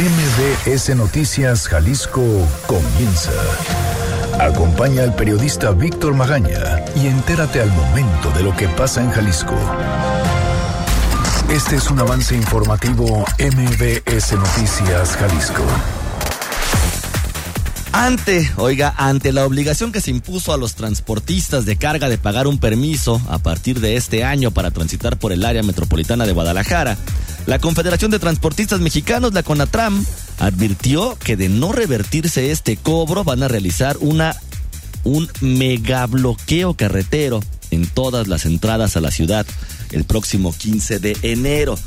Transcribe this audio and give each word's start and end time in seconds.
MBS 0.00 0.96
Noticias 0.96 1.68
Jalisco 1.68 2.22
comienza. 2.66 3.32
Acompaña 4.40 5.02
al 5.02 5.14
periodista 5.14 5.72
Víctor 5.72 6.14
Magaña 6.14 6.82
y 6.96 7.06
entérate 7.06 7.60
al 7.60 7.70
momento 7.70 8.30
de 8.30 8.42
lo 8.42 8.56
que 8.56 8.66
pasa 8.68 9.02
en 9.02 9.10
Jalisco. 9.10 9.54
Este 11.50 11.76
es 11.76 11.90
un 11.90 11.98
avance 11.98 12.34
informativo 12.34 13.26
MBS 13.38 14.32
Noticias 14.32 15.18
Jalisco. 15.18 15.64
Ante, 17.92 18.50
oiga, 18.56 18.94
ante 18.96 19.32
la 19.32 19.44
obligación 19.44 19.92
que 19.92 20.00
se 20.00 20.10
impuso 20.10 20.54
a 20.54 20.56
los 20.56 20.76
transportistas 20.76 21.66
de 21.66 21.76
carga 21.76 22.08
de 22.08 22.16
pagar 22.16 22.46
un 22.46 22.58
permiso 22.58 23.20
a 23.28 23.36
partir 23.36 23.80
de 23.80 23.96
este 23.96 24.24
año 24.24 24.50
para 24.50 24.70
transitar 24.70 25.18
por 25.18 25.32
el 25.32 25.44
área 25.44 25.62
metropolitana 25.62 26.24
de 26.24 26.32
Guadalajara, 26.32 26.96
la 27.46 27.58
Confederación 27.58 28.10
de 28.10 28.18
Transportistas 28.18 28.80
Mexicanos, 28.80 29.32
la 29.32 29.42
CONATRAM, 29.42 30.04
advirtió 30.38 31.16
que 31.22 31.36
de 31.36 31.48
no 31.48 31.72
revertirse 31.72 32.50
este 32.50 32.76
cobro 32.76 33.24
van 33.24 33.42
a 33.42 33.48
realizar 33.48 33.96
una 34.00 34.36
un 35.02 35.28
mega 35.40 36.06
bloqueo 36.06 36.74
carretero 36.74 37.40
en 37.70 37.86
todas 37.86 38.28
las 38.28 38.44
entradas 38.44 38.96
a 38.96 39.00
la 39.00 39.10
ciudad 39.10 39.46
el 39.92 40.04
próximo 40.04 40.52
15 40.52 40.98
de 40.98 41.16
enero. 41.22 41.78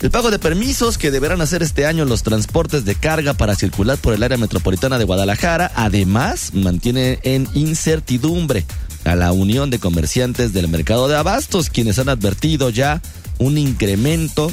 El 0.00 0.10
pago 0.10 0.30
de 0.30 0.38
permisos 0.38 0.98
que 0.98 1.12
deberán 1.12 1.40
hacer 1.40 1.62
este 1.62 1.86
año 1.86 2.04
los 2.04 2.22
transportes 2.22 2.84
de 2.84 2.96
carga 2.96 3.34
para 3.34 3.54
circular 3.54 3.98
por 3.98 4.14
el 4.14 4.22
área 4.22 4.36
metropolitana 4.36 4.98
de 4.98 5.04
Guadalajara, 5.04 5.70
además 5.76 6.54
mantiene 6.54 7.20
en 7.22 7.48
incertidumbre 7.54 8.64
a 9.04 9.14
la 9.14 9.32
Unión 9.32 9.70
de 9.70 9.78
Comerciantes 9.78 10.52
del 10.52 10.68
Mercado 10.68 11.06
de 11.06 11.16
Abastos, 11.16 11.70
quienes 11.70 11.98
han 11.98 12.08
advertido 12.08 12.70
ya 12.70 13.00
un 13.38 13.58
incremento 13.58 14.52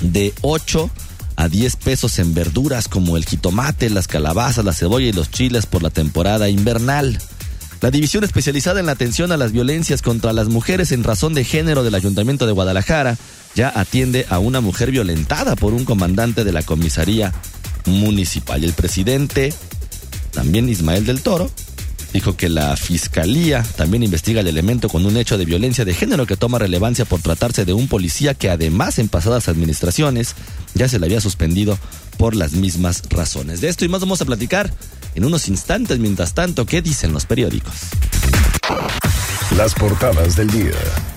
de 0.00 0.32
8 0.42 0.90
a 1.36 1.48
10 1.48 1.76
pesos 1.76 2.18
en 2.18 2.34
verduras 2.34 2.88
como 2.88 3.16
el 3.16 3.26
jitomate, 3.26 3.90
las 3.90 4.08
calabazas, 4.08 4.64
la 4.64 4.72
cebolla 4.72 5.06
y 5.06 5.12
los 5.12 5.30
chiles 5.30 5.66
por 5.66 5.82
la 5.82 5.90
temporada 5.90 6.48
invernal. 6.48 7.18
La 7.82 7.90
división 7.90 8.24
especializada 8.24 8.80
en 8.80 8.86
la 8.86 8.92
atención 8.92 9.32
a 9.32 9.36
las 9.36 9.52
violencias 9.52 10.00
contra 10.00 10.32
las 10.32 10.48
mujeres 10.48 10.92
en 10.92 11.04
razón 11.04 11.34
de 11.34 11.44
género 11.44 11.84
del 11.84 11.94
Ayuntamiento 11.94 12.46
de 12.46 12.52
Guadalajara 12.52 13.18
ya 13.54 13.72
atiende 13.74 14.26
a 14.30 14.38
una 14.38 14.60
mujer 14.60 14.90
violentada 14.90 15.56
por 15.56 15.74
un 15.74 15.84
comandante 15.84 16.42
de 16.42 16.52
la 16.52 16.62
comisaría 16.62 17.32
municipal. 17.84 18.64
El 18.64 18.72
presidente, 18.72 19.52
también 20.32 20.68
Ismael 20.68 21.04
del 21.04 21.22
Toro, 21.22 21.50
dijo 22.16 22.34
que 22.34 22.48
la 22.48 22.78
fiscalía 22.78 23.62
también 23.76 24.02
investiga 24.02 24.40
el 24.40 24.46
elemento 24.46 24.88
con 24.88 25.04
un 25.04 25.18
hecho 25.18 25.36
de 25.36 25.44
violencia 25.44 25.84
de 25.84 25.92
género 25.92 26.24
que 26.24 26.34
toma 26.34 26.58
relevancia 26.58 27.04
por 27.04 27.20
tratarse 27.20 27.66
de 27.66 27.74
un 27.74 27.88
policía 27.88 28.32
que 28.32 28.48
además 28.48 28.98
en 28.98 29.08
pasadas 29.08 29.50
administraciones 29.50 30.34
ya 30.72 30.88
se 30.88 30.98
le 30.98 31.04
había 31.04 31.20
suspendido 31.20 31.78
por 32.16 32.34
las 32.34 32.52
mismas 32.52 33.02
razones. 33.10 33.60
De 33.60 33.68
esto 33.68 33.84
y 33.84 33.88
más 33.88 34.00
vamos 34.00 34.22
a 34.22 34.24
platicar 34.24 34.72
en 35.14 35.26
unos 35.26 35.48
instantes. 35.48 35.98
Mientras 35.98 36.32
tanto, 36.32 36.64
¿qué 36.64 36.80
dicen 36.80 37.12
los 37.12 37.26
periódicos? 37.26 37.74
Las 39.54 39.74
portadas 39.74 40.36
del 40.36 40.48
día. 40.48 41.15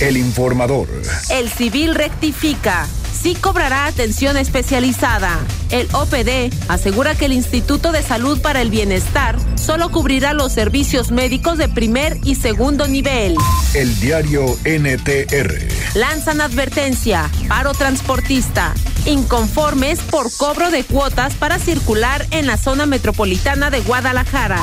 El 0.00 0.18
informador. 0.18 0.88
El 1.30 1.48
civil 1.48 1.94
rectifica 1.94 2.86
sí 3.18 3.34
cobrará 3.34 3.86
atención 3.86 4.36
especializada. 4.36 5.38
El 5.70 5.88
OPD 5.94 6.52
asegura 6.68 7.14
que 7.14 7.24
el 7.24 7.32
Instituto 7.32 7.92
de 7.92 8.02
Salud 8.02 8.38
para 8.42 8.60
el 8.60 8.68
Bienestar 8.68 9.38
solo 9.54 9.90
cubrirá 9.90 10.34
los 10.34 10.52
servicios 10.52 11.10
médicos 11.10 11.56
de 11.56 11.70
primer 11.70 12.18
y 12.24 12.34
segundo 12.34 12.86
nivel. 12.86 13.36
El 13.72 13.98
diario 13.98 14.44
NTR. 14.64 15.50
Lanzan 15.94 16.42
advertencia, 16.42 17.30
paro 17.48 17.72
transportista, 17.72 18.74
inconformes 19.06 20.00
por 20.00 20.30
cobro 20.36 20.70
de 20.70 20.84
cuotas 20.84 21.34
para 21.36 21.58
circular 21.58 22.26
en 22.32 22.46
la 22.46 22.58
zona 22.58 22.84
metropolitana 22.84 23.70
de 23.70 23.80
Guadalajara. 23.80 24.60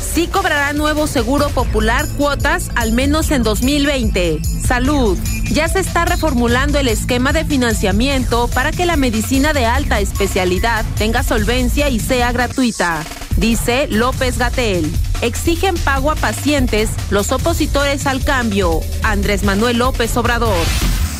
Sí 0.00 0.28
cobrará 0.28 0.72
nuevo 0.72 1.08
seguro 1.08 1.48
popular 1.48 2.06
cuotas 2.16 2.70
al 2.76 2.92
menos 2.92 3.32
en 3.32 3.42
2020. 3.42 4.40
Salud. 4.44 5.18
Ya 5.50 5.66
se 5.66 5.80
está 5.80 6.04
reformulando 6.04 6.78
el 6.78 6.86
esquema 6.86 7.32
de 7.32 7.44
financiamiento 7.44 8.46
para 8.54 8.70
que 8.70 8.86
la 8.86 8.94
medicina 8.94 9.52
de 9.52 9.66
alta 9.66 9.98
especialidad 9.98 10.84
tenga 10.96 11.24
solvencia 11.24 11.88
y 11.88 11.98
sea 11.98 12.30
gratuita, 12.30 13.02
dice 13.36 13.88
López 13.88 14.38
Gatel. 14.38 14.88
Exigen 15.20 15.74
pago 15.76 16.12
a 16.12 16.14
pacientes 16.14 16.90
los 17.10 17.32
opositores 17.32 18.06
al 18.06 18.22
cambio. 18.22 18.82
Andrés 19.02 19.42
Manuel 19.42 19.78
López 19.78 20.16
Obrador. 20.16 20.64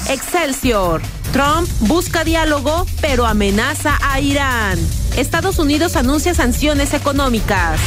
Excelsior. 0.08 1.02
Trump 1.32 1.68
busca 1.80 2.22
diálogo, 2.22 2.86
pero 3.00 3.26
amenaza 3.26 3.98
a 4.02 4.20
Irán. 4.20 4.78
Estados 5.16 5.58
Unidos 5.58 5.96
anuncia 5.96 6.34
sanciones 6.34 6.94
económicas. 6.94 7.80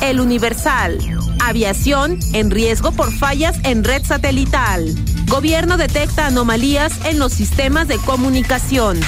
El 0.00 0.20
Universal. 0.20 0.98
Aviación 1.40 2.18
en 2.32 2.50
riesgo 2.50 2.92
por 2.92 3.12
fallas 3.12 3.56
en 3.64 3.84
red 3.84 4.04
satelital. 4.04 4.94
Gobierno 5.26 5.76
detecta 5.76 6.26
anomalías 6.26 6.92
en 7.04 7.18
los 7.18 7.32
sistemas 7.32 7.86
de 7.86 7.98
comunicación. 7.98 8.98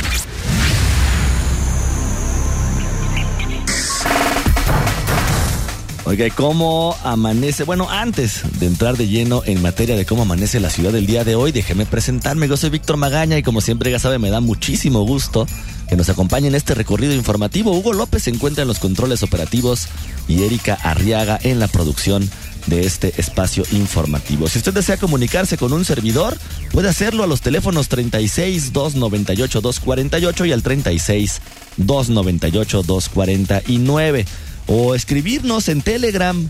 Oiga, 6.05 6.29
¿cómo 6.35 6.97
amanece? 7.05 7.63
Bueno, 7.63 7.89
antes 7.89 8.43
de 8.59 8.67
entrar 8.67 8.97
de 8.97 9.07
lleno 9.07 9.43
en 9.47 9.63
materia 9.63 9.97
de 9.97 10.05
cómo 10.05 10.23
amanece 10.23 10.59
la 10.59 10.69
ciudad 10.69 10.93
del 10.93 11.07
día 11.07 11.23
de 11.23 11.37
hoy, 11.37 11.53
déjeme 11.53 11.87
presentarme. 11.87 12.49
Yo 12.49 12.57
soy 12.57 12.71
Víctor 12.71 12.97
Magaña 12.97 13.39
y 13.39 13.45
como 13.45 13.61
siempre 13.61 13.93
ya 13.93 13.99
sabe, 13.99 14.19
me 14.19 14.31
da 14.31 14.41
muchísimo 14.41 15.03
gusto 15.05 15.47
que 15.91 15.97
nos 15.97 16.09
acompañe 16.09 16.47
en 16.47 16.55
este 16.55 16.77
recorrido 16.77 17.13
informativo. 17.13 17.73
Hugo 17.73 17.93
López 17.93 18.23
se 18.23 18.31
encuentra 18.31 18.63
en 18.63 18.69
los 18.69 18.79
controles 18.79 19.25
operativos 19.25 19.89
y 20.29 20.45
Erika 20.45 20.75
Arriaga 20.75 21.37
en 21.43 21.59
la 21.59 21.67
producción 21.67 22.31
de 22.67 22.87
este 22.87 23.13
espacio 23.21 23.65
informativo. 23.73 24.49
Si 24.49 24.59
usted 24.59 24.73
desea 24.73 24.99
comunicarse 24.99 25.59
con 25.59 25.73
un 25.73 25.85
servidor, 25.85 26.39
puede 26.71 26.89
hacerlo 26.89 27.25
a 27.25 27.27
los 27.27 27.41
teléfonos 27.41 27.89
36 27.89 28.73
298 28.73 29.61
248 29.61 30.45
y 30.45 30.53
al 30.53 30.63
36 30.63 31.41
298 31.77 32.83
249 32.85 34.27
o 34.69 34.95
escribirnos 34.95 35.69
en 35.69 35.83
Telegram, 35.83 36.49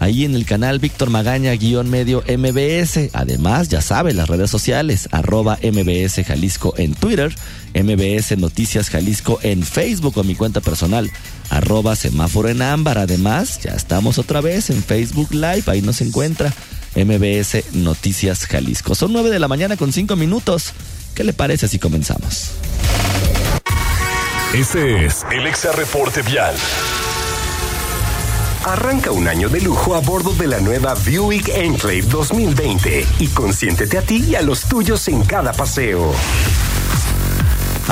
ahí 0.00 0.24
en 0.24 0.34
el 0.34 0.44
canal 0.44 0.80
Víctor 0.80 1.10
Magaña 1.10 1.52
guion 1.52 1.88
medio 1.88 2.24
MBS. 2.26 3.10
Además, 3.12 3.68
ya 3.68 3.80
sabe, 3.80 4.12
las 4.12 4.28
redes 4.28 4.50
sociales, 4.50 5.08
arroba 5.12 5.58
MBS 5.62 6.24
Jalisco 6.26 6.74
en 6.76 6.94
Twitter, 6.94 7.32
MBS 7.74 8.36
Noticias 8.36 8.90
Jalisco 8.90 9.38
en 9.42 9.62
Facebook 9.62 10.18
o 10.18 10.24
mi 10.24 10.34
cuenta 10.34 10.60
personal, 10.60 11.08
arroba 11.50 11.94
semáforo 11.94 12.48
en 12.48 12.62
ámbar. 12.62 12.98
Además, 12.98 13.60
ya 13.62 13.72
estamos 13.72 14.18
otra 14.18 14.40
vez 14.40 14.70
en 14.70 14.82
Facebook 14.82 15.32
Live, 15.32 15.64
ahí 15.66 15.82
nos 15.82 16.00
encuentra 16.00 16.52
MBS 16.96 17.72
Noticias 17.74 18.46
Jalisco. 18.46 18.96
Son 18.96 19.12
nueve 19.12 19.30
de 19.30 19.38
la 19.38 19.46
mañana 19.46 19.76
con 19.76 19.92
cinco 19.92 20.16
minutos. 20.16 20.72
¿Qué 21.14 21.22
le 21.22 21.32
parece 21.32 21.68
si 21.68 21.78
comenzamos? 21.78 22.50
Este 24.54 25.06
es 25.06 25.24
el 25.30 25.46
Exa 25.46 25.70
Reporte 25.72 26.22
Vial. 26.22 26.54
Arranca 28.64 29.10
un 29.10 29.26
año 29.26 29.48
de 29.48 29.62
lujo 29.62 29.94
a 29.94 30.00
bordo 30.00 30.34
de 30.34 30.46
la 30.46 30.60
nueva 30.60 30.94
Buick 30.94 31.48
Enclave 31.48 32.02
2020 32.02 33.06
y 33.18 33.28
consiéntete 33.28 33.96
a 33.96 34.02
ti 34.02 34.22
y 34.28 34.34
a 34.34 34.42
los 34.42 34.64
tuyos 34.64 35.08
en 35.08 35.24
cada 35.24 35.52
paseo. 35.52 36.12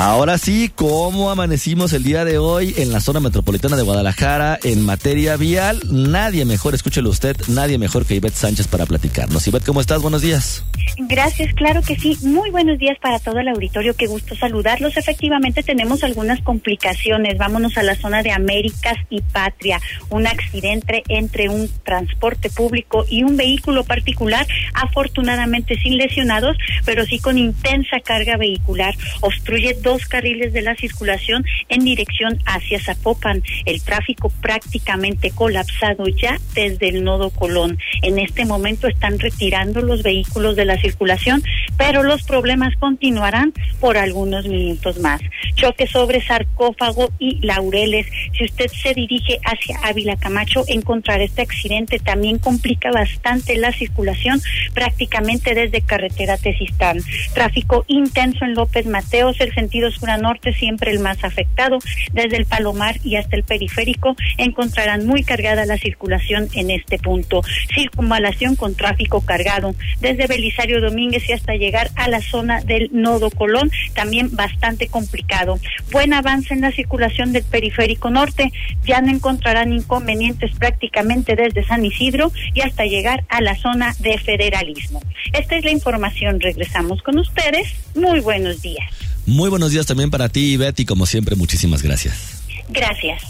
Ahora 0.01 0.37
sí, 0.37 0.71
¿cómo 0.73 1.29
amanecimos 1.29 1.91
el 1.91 2.03
día 2.03 2.23
de 2.23 2.37
hoy 2.37 2.73
en 2.77 2.93
la 2.93 3.01
zona 3.01 3.19
metropolitana 3.19 3.75
de 3.75 3.83
Guadalajara 3.83 4.57
en 4.63 4.85
materia 4.85 5.35
vial? 5.35 5.81
Nadie 5.91 6.45
mejor, 6.45 6.73
escúchelo 6.73 7.09
usted, 7.09 7.35
nadie 7.49 7.77
mejor 7.77 8.05
que 8.05 8.15
Ivette 8.15 8.33
Sánchez 8.33 8.69
para 8.69 8.85
platicarnos. 8.85 9.45
Ivette, 9.45 9.65
¿cómo 9.65 9.81
estás? 9.81 10.01
Buenos 10.01 10.21
días. 10.21 10.63
Gracias, 10.99 11.53
claro 11.53 11.81
que 11.81 11.97
sí. 11.97 12.17
Muy 12.23 12.49
buenos 12.49 12.79
días 12.79 12.97
para 13.01 13.19
todo 13.19 13.39
el 13.39 13.49
auditorio. 13.49 13.93
Qué 13.93 14.07
gusto 14.07 14.35
saludarlos. 14.35 14.95
Efectivamente, 14.95 15.63
tenemos 15.63 16.03
algunas 16.03 16.41
complicaciones. 16.41 17.37
Vámonos 17.37 17.77
a 17.77 17.83
la 17.83 17.95
zona 17.95 18.23
de 18.23 18.31
Américas 18.31 18.97
y 19.09 19.21
Patria. 19.21 19.81
Un 20.09 20.27
accidente 20.27 21.03
entre 21.09 21.49
un 21.49 21.69
transporte 21.83 22.49
público 22.49 23.05
y 23.09 23.23
un 23.23 23.35
vehículo 23.35 23.83
particular, 23.83 24.47
afortunadamente 24.73 25.77
sin 25.81 25.97
lesionados, 25.97 26.55
pero 26.85 27.05
sí 27.05 27.19
con 27.19 27.37
intensa 27.37 27.99
carga 28.03 28.37
vehicular. 28.37 28.95
Obstruye 29.21 29.73
carriles 29.97 30.53
de 30.53 30.61
la 30.61 30.75
circulación 30.75 31.45
en 31.69 31.83
dirección 31.83 32.39
hacia 32.45 32.79
Zapopan. 32.79 33.41
El 33.65 33.81
tráfico 33.81 34.29
prácticamente 34.41 35.31
colapsado 35.31 36.07
ya 36.07 36.37
desde 36.53 36.89
el 36.89 37.03
nodo 37.03 37.29
Colón. 37.31 37.77
En 38.01 38.19
este 38.19 38.45
momento 38.45 38.87
están 38.87 39.19
retirando 39.19 39.81
los 39.81 40.03
vehículos 40.03 40.55
de 40.55 40.65
la 40.65 40.79
circulación, 40.79 41.41
pero 41.77 42.03
los 42.03 42.23
problemas 42.23 42.75
continuarán 42.77 43.53
por 43.79 43.97
algunos 43.97 44.47
minutos 44.47 44.99
más. 44.99 45.21
Choque 45.55 45.87
sobre 45.87 46.21
sarcófago 46.21 47.11
y 47.19 47.39
laureles. 47.45 48.07
Si 48.37 48.45
usted 48.45 48.67
se 48.67 48.93
dirige 48.93 49.39
hacia 49.43 49.79
Ávila 49.83 50.15
Camacho, 50.17 50.63
encontrar 50.67 51.21
este 51.21 51.41
accidente 51.41 51.99
también 51.99 52.37
complica 52.37 52.91
bastante 52.91 53.57
la 53.57 53.71
circulación 53.71 54.41
prácticamente 54.73 55.53
desde 55.53 55.81
carretera 55.81 56.37
Tesistán. 56.37 56.99
Tráfico 57.33 57.85
intenso 57.87 58.45
en 58.45 58.53
López 58.53 58.85
Mateos, 58.85 59.39
el 59.39 59.53
centro 59.53 59.68
sentido 59.69 59.91
sur 59.91 60.09
a 60.09 60.17
norte, 60.17 60.51
siempre 60.53 60.89
el 60.89 60.99
más 60.99 61.23
afectado. 61.23 61.77
Desde 62.11 62.37
el 62.37 62.45
Palomar 62.45 62.95
y 63.03 63.17
hasta 63.17 63.35
el 63.35 63.43
periférico 63.43 64.15
encontrarán 64.37 65.05
muy 65.05 65.23
cargada 65.23 65.67
la 65.67 65.77
circulación 65.77 66.49
en 66.53 66.71
este 66.71 66.97
punto. 66.97 67.43
Circunvalación 67.75 68.55
con 68.55 68.73
tráfico 68.73 69.21
cargado. 69.21 69.75
Desde 70.01 70.25
Belisario 70.25 70.81
Domínguez 70.81 71.29
y 71.29 71.33
hasta 71.33 71.53
llegar 71.53 71.91
a 71.95 72.09
la 72.09 72.19
zona 72.19 72.61
del 72.61 72.89
Nodo 72.93 73.29
Colón, 73.29 73.69
también 73.93 74.35
bastante 74.35 74.87
complicado. 74.87 75.59
Buen 75.91 76.13
avance 76.13 76.51
en 76.55 76.61
la 76.61 76.71
circulación 76.71 77.31
del 77.31 77.43
periférico 77.43 78.09
norte. 78.09 78.51
Ya 78.85 79.01
no 79.01 79.11
encontrarán 79.11 79.71
inconvenientes 79.71 80.51
prácticamente 80.57 81.35
desde 81.35 81.63
San 81.63 81.85
Isidro 81.85 82.31
y 82.55 82.61
hasta 82.61 82.85
llegar 82.85 83.23
a 83.29 83.39
la 83.41 83.55
zona 83.55 83.93
de 83.99 84.17
federalismo. 84.17 84.99
Esta 85.31 85.57
es 85.57 85.63
la 85.63 85.71
información. 85.71 86.39
Regresamos 86.39 87.03
con 87.03 87.19
ustedes. 87.19 87.75
Muy 87.93 88.19
buenos 88.19 88.63
días. 88.63 89.08
Muy 89.29 89.49
buenos 89.49 89.71
días 89.71 89.85
también 89.85 90.09
para 90.09 90.27
ti, 90.27 90.57
Betty. 90.57 90.85
Como 90.85 91.05
siempre, 91.05 91.35
muchísimas 91.35 91.83
gracias. 91.83 92.41
Gracias. 92.69 93.21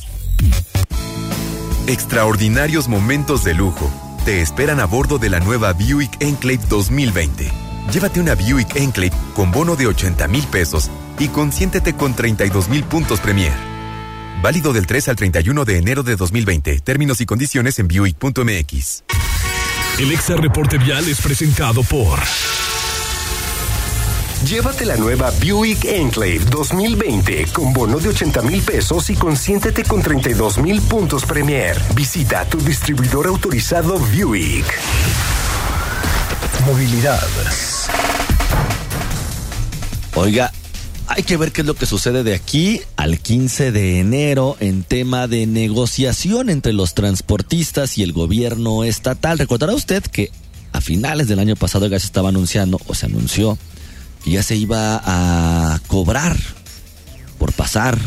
Extraordinarios 1.87 2.87
momentos 2.87 3.43
de 3.43 3.53
lujo 3.53 3.91
te 4.23 4.41
esperan 4.41 4.79
a 4.79 4.85
bordo 4.85 5.17
de 5.17 5.29
la 5.29 5.39
nueva 5.39 5.73
Buick 5.73 6.21
Enclave 6.21 6.61
2020. 6.69 7.51
Llévate 7.91 8.19
una 8.21 8.35
Buick 8.35 8.77
Enclave 8.77 9.11
con 9.33 9.51
bono 9.51 9.75
de 9.75 9.87
80 9.87 10.27
mil 10.29 10.43
pesos 10.47 10.89
y 11.19 11.27
consiéntete 11.27 11.93
con 11.93 12.15
32 12.15 12.69
mil 12.69 12.83
puntos 12.83 13.19
Premier. 13.19 13.53
Válido 14.41 14.71
del 14.71 14.87
3 14.87 15.09
al 15.09 15.15
31 15.17 15.65
de 15.65 15.77
enero 15.77 16.03
de 16.03 16.15
2020. 16.15 16.79
Términos 16.79 17.19
y 17.19 17.25
condiciones 17.25 17.77
en 17.77 17.89
Buick.mx. 17.89 19.03
El 19.99 20.11
Exa 20.13 20.37
Reporte 20.37 20.77
Vial 20.77 21.09
es 21.09 21.19
presentado 21.19 21.83
por. 21.83 22.19
Llévate 24.45 24.86
la 24.86 24.95
nueva 24.95 25.31
Buick 25.31 25.83
Enclave 25.83 26.39
2020 26.50 27.47
con 27.51 27.74
bono 27.74 28.00
de 28.00 28.07
80 28.07 28.41
mil 28.44 28.62
pesos 28.62 29.09
y 29.09 29.15
consiéntete 29.15 29.83
con 29.83 30.01
32 30.01 30.59
mil 30.59 30.81
puntos 30.81 31.25
Premier. 31.25 31.75
Visita 31.94 32.45
tu 32.45 32.57
distribuidor 32.59 33.27
autorizado 33.27 34.00
Buick. 34.00 34.65
Movilidad. 36.65 37.21
Oiga, 40.15 40.53
hay 41.07 41.24
que 41.24 41.35
ver 41.35 41.51
qué 41.51 41.62
es 41.62 41.68
lo 41.68 41.74
que 41.74 41.85
sucede 41.85 42.24
de 42.24 42.33
aquí 42.33 42.80
al 42.95 43.19
15 43.19 43.74
de 43.74 44.00
enero 44.00 44.56
en 44.62 44.83
tema 44.83 45.27
de 45.27 45.47
negociación 45.47 46.50
entre 46.50 46.71
los 46.71 46.94
transportistas 46.94 47.97
y 47.97 48.03
el 48.03 48.13
gobierno 48.13 48.85
estatal. 48.85 49.38
Recordará 49.38 49.74
usted 49.74 50.01
que 50.01 50.31
a 50.71 50.80
finales 50.80 51.27
del 51.27 51.39
año 51.39 51.57
pasado 51.57 51.88
ya 51.88 52.00
se 52.00 52.06
estaba 52.06 52.30
anunciando 52.30 52.80
o 52.88 52.95
se 52.95 53.06
anunció 53.06 53.57
que 54.24 54.31
ya 54.31 54.44
se 54.44 54.56
iba 54.56 55.01
a 55.04 55.80
cobrar 55.88 56.38
por 57.38 57.54
pasar 57.54 57.98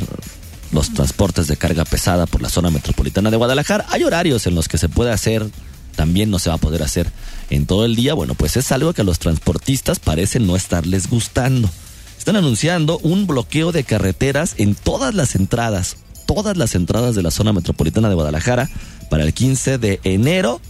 los 0.73 0.93
transportes 0.93 1.47
de 1.47 1.56
carga 1.56 1.85
pesada 1.85 2.26
por 2.26 2.43
la 2.43 2.49
zona 2.49 2.70
metropolitana 2.70 3.31
de 3.31 3.37
Guadalajara. 3.37 3.87
Hay 3.91 4.05
horarios 4.05 4.47
en 4.47 4.55
los 4.55 4.69
que 4.69 4.79
se 4.79 4.88
puede 4.88 5.12
hacer, 5.12 5.49
también 5.97 6.31
no 6.31 6.38
se 6.38 6.49
va 6.49 6.56
a 6.56 6.59
poder 6.59 6.82
hacer 6.82 7.11
en 7.50 7.67
todo 7.67 7.85
el 7.85 7.94
día. 7.94 8.14
Bueno, 8.14 8.35
pues 8.35 8.56
es 8.56 8.73
algo 8.73 8.93
que 8.93 9.03
a 9.03 9.05
los 9.05 9.19
transportistas 9.19 9.99
parece 9.99 10.41
no 10.41 10.56
estarles 10.56 11.09
gustando. 11.09 11.70
Están 12.19 12.37
anunciando 12.37 12.99
un 12.99 13.26
bloqueo 13.26 13.73
de 13.73 13.85
carreteras 13.85 14.55
en 14.59 14.75
todas 14.75 15.14
las 15.14 15.35
entradas, 15.35 15.97
todas 16.26 16.56
las 16.56 16.75
entradas 16.75 17.14
de 17.14 17.23
la 17.23 17.31
zona 17.31 17.53
metropolitana 17.53 18.09
de 18.09 18.14
Guadalajara 18.14 18.70
para 19.11 19.25
el 19.25 19.35
15 19.35 19.79
de 19.79 20.00
enero, 20.05 20.61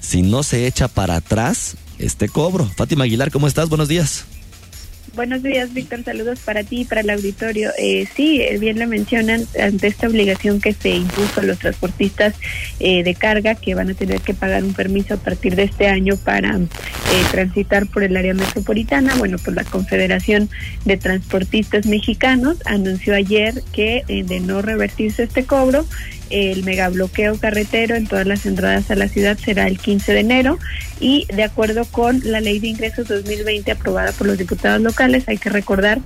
si 0.00 0.22
no 0.22 0.42
se 0.42 0.66
echa 0.66 0.88
para 0.88 1.16
atrás 1.16 1.76
este 1.98 2.28
cobro. 2.28 2.70
Fátima 2.76 3.04
Aguilar, 3.04 3.30
¿cómo 3.30 3.46
estás? 3.46 3.68
Buenos 3.68 3.88
días. 3.88 4.24
Buenos 5.20 5.42
días, 5.42 5.74
Víctor. 5.74 6.02
Saludos 6.02 6.40
para 6.40 6.64
ti 6.64 6.80
y 6.80 6.84
para 6.86 7.02
el 7.02 7.10
auditorio. 7.10 7.72
Eh, 7.76 8.08
sí, 8.16 8.40
eh, 8.40 8.56
bien 8.56 8.78
lo 8.78 8.86
mencionan, 8.86 9.46
ante 9.62 9.88
esta 9.88 10.08
obligación 10.08 10.62
que 10.62 10.72
se 10.72 10.88
impuso 10.88 11.40
a 11.40 11.42
los 11.42 11.58
transportistas 11.58 12.36
eh, 12.78 13.02
de 13.02 13.14
carga, 13.14 13.54
que 13.54 13.74
van 13.74 13.90
a 13.90 13.94
tener 13.94 14.22
que 14.22 14.32
pagar 14.32 14.64
un 14.64 14.72
permiso 14.72 15.12
a 15.12 15.16
partir 15.18 15.56
de 15.56 15.64
este 15.64 15.88
año 15.88 16.16
para 16.16 16.56
eh, 17.10 17.22
transitar 17.30 17.86
por 17.86 18.02
el 18.02 18.16
área 18.16 18.32
metropolitana. 18.32 19.14
Bueno, 19.16 19.36
pues 19.44 19.54
la 19.54 19.64
Confederación 19.64 20.48
de 20.86 20.96
Transportistas 20.96 21.84
Mexicanos 21.84 22.58
anunció 22.64 23.14
ayer 23.14 23.62
que 23.72 24.04
eh, 24.08 24.22
de 24.22 24.40
no 24.40 24.62
revertirse 24.62 25.24
este 25.24 25.44
cobro, 25.44 25.84
el 26.30 26.64
megabloqueo 26.64 27.36
carretero 27.38 27.96
en 27.96 28.06
todas 28.06 28.26
las 28.26 28.46
entradas 28.46 28.90
a 28.90 28.94
la 28.94 29.08
ciudad 29.08 29.36
será 29.38 29.66
el 29.66 29.78
15 29.78 30.12
de 30.12 30.20
enero 30.20 30.58
y 31.00 31.26
de 31.34 31.42
acuerdo 31.42 31.84
con 31.84 32.20
la 32.24 32.40
ley 32.40 32.58
de 32.58 32.68
ingresos 32.68 33.08
2020 33.08 33.70
aprobada 33.70 34.12
por 34.12 34.26
los 34.26 34.38
diputados 34.38 34.80
locales, 34.80 35.24
hay 35.28 35.38
que 35.38 35.50
recordar 35.50 36.00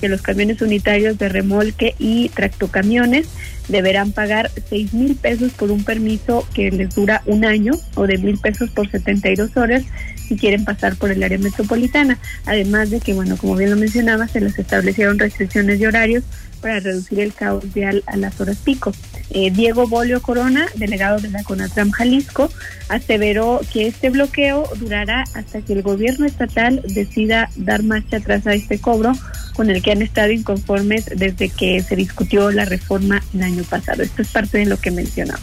que 0.00 0.08
los 0.08 0.22
camiones 0.22 0.62
unitarios 0.62 1.18
de 1.18 1.28
remolque 1.28 1.94
y 1.98 2.28
tractocamiones 2.30 3.26
deberán 3.68 4.12
pagar 4.12 4.50
seis 4.68 4.92
mil 4.92 5.16
pesos 5.16 5.52
por 5.52 5.70
un 5.70 5.84
permiso 5.84 6.46
que 6.54 6.70
les 6.70 6.94
dura 6.94 7.22
un 7.26 7.44
año 7.44 7.72
o 7.94 8.06
de 8.06 8.18
mil 8.18 8.38
pesos 8.38 8.70
por 8.70 8.90
72 8.90 9.56
horas 9.56 9.82
si 10.28 10.36
quieren 10.36 10.64
pasar 10.64 10.96
por 10.96 11.10
el 11.10 11.22
área 11.22 11.38
metropolitana. 11.38 12.18
Además 12.46 12.90
de 12.90 13.00
que, 13.00 13.14
bueno, 13.14 13.36
como 13.36 13.56
bien 13.56 13.70
lo 13.70 13.76
mencionaba, 13.76 14.28
se 14.28 14.40
les 14.40 14.58
establecieron 14.58 15.18
restricciones 15.18 15.78
de 15.78 15.88
horarios 15.88 16.24
para 16.60 16.80
reducir 16.80 17.20
el 17.20 17.34
caos 17.34 17.72
vial 17.72 18.02
a 18.06 18.16
las 18.16 18.40
horas 18.40 18.56
pico. 18.58 18.92
Eh, 19.30 19.50
Diego 19.50 19.88
Bolio 19.88 20.20
Corona, 20.22 20.66
delegado 20.74 21.18
de 21.18 21.30
la 21.30 21.42
CONATRAM 21.42 21.90
Jalisco, 21.90 22.50
aseveró 22.88 23.60
que 23.72 23.86
este 23.86 24.10
bloqueo 24.10 24.68
durará 24.76 25.24
hasta 25.34 25.60
que 25.62 25.72
el 25.72 25.82
gobierno 25.82 26.26
estatal 26.26 26.82
decida 26.86 27.50
dar 27.56 27.82
marcha 27.82 28.18
atrás 28.18 28.46
a 28.46 28.54
este 28.54 28.78
cobro 28.78 29.12
con 29.54 29.70
el 29.70 29.82
que 29.82 29.92
han 29.92 30.02
estado 30.02 30.30
inconformes 30.30 31.06
desde 31.06 31.48
que 31.48 31.82
se 31.82 31.96
discutió 31.96 32.50
la 32.50 32.64
reforma 32.64 33.22
el 33.34 33.42
año 33.42 33.64
pasado. 33.64 34.02
Esto 34.02 34.22
es 34.22 34.28
parte 34.28 34.58
de 34.58 34.66
lo 34.66 34.78
que 34.78 34.90
mencionaba. 34.90 35.40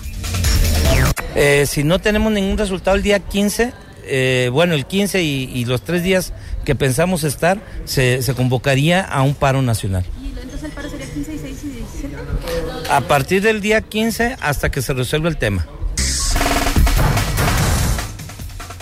Eh, 1.36 1.66
si 1.66 1.84
no 1.84 2.00
tenemos 2.00 2.32
ningún 2.32 2.58
resultado 2.58 2.96
el 2.98 3.04
día 3.04 3.20
15, 3.20 3.74
eh, 4.06 4.50
bueno, 4.52 4.74
el 4.74 4.86
15 4.86 5.24
y, 5.24 5.66
los 5.66 5.82
tres 5.82 6.04
días 6.04 6.34
que 6.66 6.76
pensamos 6.76 7.24
estar, 7.24 7.60
se 7.86 8.34
convocaría 8.36 9.02
a 9.02 9.22
un 9.22 9.34
paro 9.34 9.62
nacional. 9.62 10.06
A 12.92 13.00
partir 13.00 13.42
del 13.42 13.62
día 13.62 13.80
15 13.80 14.36
hasta 14.42 14.70
que 14.70 14.82
se 14.82 14.92
resuelva 14.92 15.30
el 15.30 15.38
tema. 15.38 15.66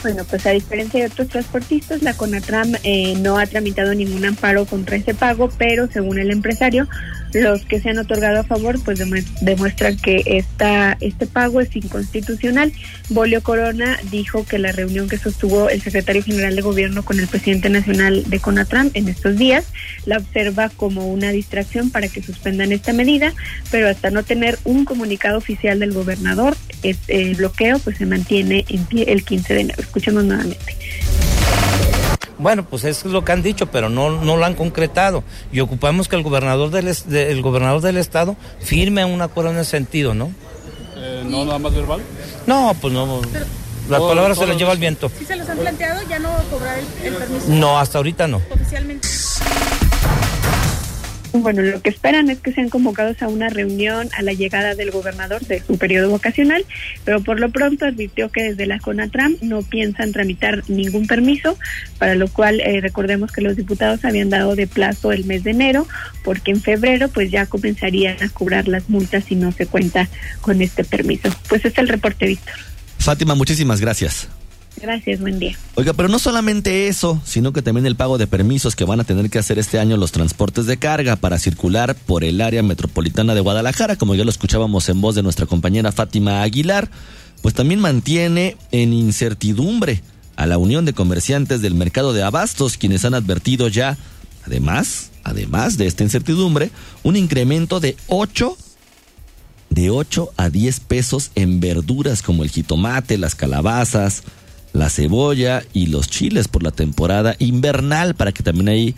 Bueno, 0.01 0.23
pues 0.27 0.47
a 0.47 0.49
diferencia 0.49 1.01
de 1.01 1.11
otros 1.11 1.27
transportistas, 1.27 2.01
la 2.01 2.15
CONATRAM 2.15 2.73
eh, 2.81 3.13
no 3.19 3.37
ha 3.37 3.45
tramitado 3.45 3.93
ningún 3.93 4.25
amparo 4.25 4.65
contra 4.65 4.95
ese 4.95 5.13
pago, 5.13 5.49
pero 5.59 5.87
según 5.91 6.17
el 6.17 6.31
empresario, 6.31 6.87
los 7.33 7.61
que 7.65 7.79
se 7.79 7.89
han 7.89 7.99
otorgado 7.99 8.39
a 8.39 8.43
favor 8.43 8.81
pues 8.83 8.99
demuestran 9.41 9.97
que 9.97 10.23
esta, 10.25 10.97
este 10.99 11.27
pago 11.27 11.61
es 11.61 11.75
inconstitucional. 11.75 12.73
Bolio 13.09 13.41
Corona 13.41 13.97
dijo 14.11 14.45
que 14.45 14.59
la 14.59 14.71
reunión 14.71 15.07
que 15.07 15.17
sostuvo 15.17 15.69
el 15.69 15.81
secretario 15.81 16.23
general 16.23 16.55
de 16.55 16.61
gobierno 16.61 17.03
con 17.03 17.19
el 17.19 17.27
presidente 17.27 17.69
nacional 17.69 18.23
de 18.27 18.39
CONATRAM 18.39 18.91
en 18.93 19.07
estos 19.07 19.37
días 19.37 19.65
la 20.05 20.17
observa 20.17 20.69
como 20.69 21.07
una 21.07 21.31
distracción 21.31 21.89
para 21.89 22.07
que 22.07 22.21
suspendan 22.21 22.71
esta 22.71 22.93
medida, 22.93 23.33
pero 23.71 23.89
hasta 23.89 24.09
no 24.09 24.23
tener 24.23 24.57
un 24.63 24.85
comunicado 24.85 25.37
oficial 25.37 25.79
del 25.79 25.93
gobernador, 25.93 26.55
el 27.07 27.35
bloqueo 27.35 27.79
pues 27.79 27.97
se 27.97 28.05
mantiene 28.05 28.65
en 28.69 28.85
pie 28.85 29.05
el 29.07 29.23
15 29.23 29.53
de 29.53 29.61
enero. 29.61 29.81
Escuchemos 29.81 30.23
nuevamente. 30.23 30.75
Bueno, 32.39 32.63
pues 32.65 32.85
eso 32.85 33.07
es 33.07 33.13
lo 33.13 33.23
que 33.23 33.33
han 33.33 33.43
dicho, 33.43 33.67
pero 33.67 33.89
no, 33.89 34.09
no 34.09 34.37
lo 34.37 34.45
han 34.45 34.55
concretado. 34.55 35.23
Y 35.51 35.59
ocupamos 35.59 36.07
que 36.07 36.15
el 36.15 36.23
gobernador 36.23 36.71
del, 36.71 36.95
de, 37.05 37.31
el 37.31 37.41
gobernador 37.41 37.81
del 37.81 37.97
estado 37.97 38.37
firme 38.59 39.03
un 39.05 39.21
acuerdo 39.21 39.51
en 39.51 39.57
ese 39.57 39.71
sentido, 39.71 40.13
¿no? 40.13 40.31
Eh, 40.95 41.23
¿No 41.27 41.45
nada 41.45 41.59
más 41.59 41.73
verbal? 41.73 42.01
No, 42.47 42.75
pues 42.79 42.93
no. 42.93 43.21
Pero, 43.31 43.45
las 43.89 44.01
palabras 44.01 44.37
se 44.37 44.47
las 44.47 44.57
lleva 44.57 44.71
el 44.71 44.79
viento. 44.79 45.11
¿Sí 45.17 45.25
se 45.25 45.35
los 45.35 45.49
han 45.49 45.57
planteado 45.57 46.01
ya 46.07 46.19
no 46.19 46.29
cobrar 46.49 46.79
el, 46.79 47.07
el 47.07 47.13
permiso? 47.15 47.45
No, 47.49 47.77
hasta 47.77 47.97
ahorita 47.97 48.27
no. 48.27 48.41
Oficialmente. 48.51 49.07
Bueno, 51.31 51.61
lo 51.61 51.81
que 51.81 51.89
esperan 51.89 52.29
es 52.29 52.39
que 52.39 52.51
sean 52.51 52.69
convocados 52.69 53.21
a 53.21 53.27
una 53.27 53.49
reunión 53.49 54.09
a 54.17 54.23
la 54.23 54.33
llegada 54.33 54.73
del 54.73 54.89
gobernador 54.89 55.45
de 55.45 55.61
su 55.61 55.77
periodo 55.77 56.11
vacacional, 56.11 56.65
pero 57.05 57.21
por 57.21 57.39
lo 57.39 57.51
pronto 57.51 57.85
advirtió 57.85 58.29
que 58.29 58.43
desde 58.43 58.65
la 58.65 58.79
CONATRAM 58.79 59.37
no 59.41 59.61
piensan 59.61 60.11
tramitar 60.11 60.63
ningún 60.67 61.05
permiso, 61.05 61.57
para 61.99 62.15
lo 62.15 62.27
cual 62.29 62.59
eh, 62.61 62.81
recordemos 62.81 63.31
que 63.31 63.41
los 63.41 63.55
diputados 63.55 64.05
habían 64.05 64.31
dado 64.31 64.55
de 64.55 64.65
plazo 64.65 65.11
el 65.11 65.25
mes 65.25 65.43
de 65.43 65.51
enero, 65.51 65.87
porque 66.23 66.51
en 66.51 66.61
febrero 66.61 67.09
pues 67.09 67.29
ya 67.29 67.45
comenzarían 67.45 68.21
a 68.23 68.29
cobrar 68.29 68.67
las 68.67 68.89
multas 68.89 69.25
si 69.25 69.35
no 69.35 69.51
se 69.51 69.67
cuenta 69.67 70.09
con 70.41 70.61
este 70.63 70.83
permiso. 70.83 71.29
Pues 71.47 71.63
este 71.63 71.69
es 71.69 71.77
el 71.77 71.89
reporte, 71.89 72.25
Víctor. 72.25 72.55
Fátima, 72.97 73.35
muchísimas 73.35 73.79
gracias. 73.79 74.29
Gracias, 74.81 75.19
buen 75.19 75.39
día. 75.39 75.57
Oiga, 75.75 75.93
pero 75.93 76.09
no 76.09 76.19
solamente 76.19 76.87
eso, 76.87 77.21
sino 77.25 77.51
que 77.53 77.61
también 77.61 77.85
el 77.85 77.95
pago 77.95 78.17
de 78.17 78.27
permisos 78.27 78.75
que 78.75 78.85
van 78.85 78.99
a 78.99 79.03
tener 79.03 79.29
que 79.29 79.39
hacer 79.39 79.59
este 79.59 79.79
año 79.79 79.97
los 79.97 80.11
transportes 80.11 80.65
de 80.65 80.77
carga 80.77 81.15
para 81.15 81.37
circular 81.37 81.95
por 81.95 82.23
el 82.23 82.39
área 82.41 82.63
metropolitana 82.63 83.35
de 83.35 83.41
Guadalajara, 83.41 83.97
como 83.97 84.15
ya 84.15 84.23
lo 84.23 84.29
escuchábamos 84.29 84.87
en 84.89 85.01
voz 85.01 85.15
de 85.15 85.23
nuestra 85.23 85.45
compañera 85.45 85.91
Fátima 85.91 86.41
Aguilar, 86.41 86.89
pues 87.41 87.53
también 87.53 87.79
mantiene 87.79 88.57
en 88.71 88.93
incertidumbre 88.93 90.01
a 90.35 90.45
la 90.45 90.57
Unión 90.57 90.85
de 90.85 90.93
Comerciantes 90.93 91.61
del 91.61 91.75
Mercado 91.75 92.13
de 92.13 92.23
Abastos, 92.23 92.77
quienes 92.77 93.03
han 93.03 93.13
advertido 93.13 93.67
ya, 93.67 93.97
además, 94.45 95.11
además 95.23 95.77
de 95.77 95.87
esta 95.87 96.03
incertidumbre, 96.03 96.71
un 97.03 97.17
incremento 97.17 97.79
de 97.79 97.97
8 98.07 98.57
de 99.69 99.89
8 99.89 100.31
a 100.35 100.49
10 100.49 100.79
pesos 100.81 101.31
en 101.35 101.59
verduras 101.59 102.21
como 102.21 102.43
el 102.43 102.49
jitomate, 102.49 103.17
las 103.17 103.35
calabazas, 103.35 104.23
la 104.73 104.89
cebolla 104.89 105.63
y 105.73 105.87
los 105.87 106.09
chiles 106.09 106.47
por 106.47 106.63
la 106.63 106.71
temporada 106.71 107.35
invernal 107.39 108.15
para 108.15 108.31
que 108.31 108.43
también 108.43 108.69
ahí 108.69 108.95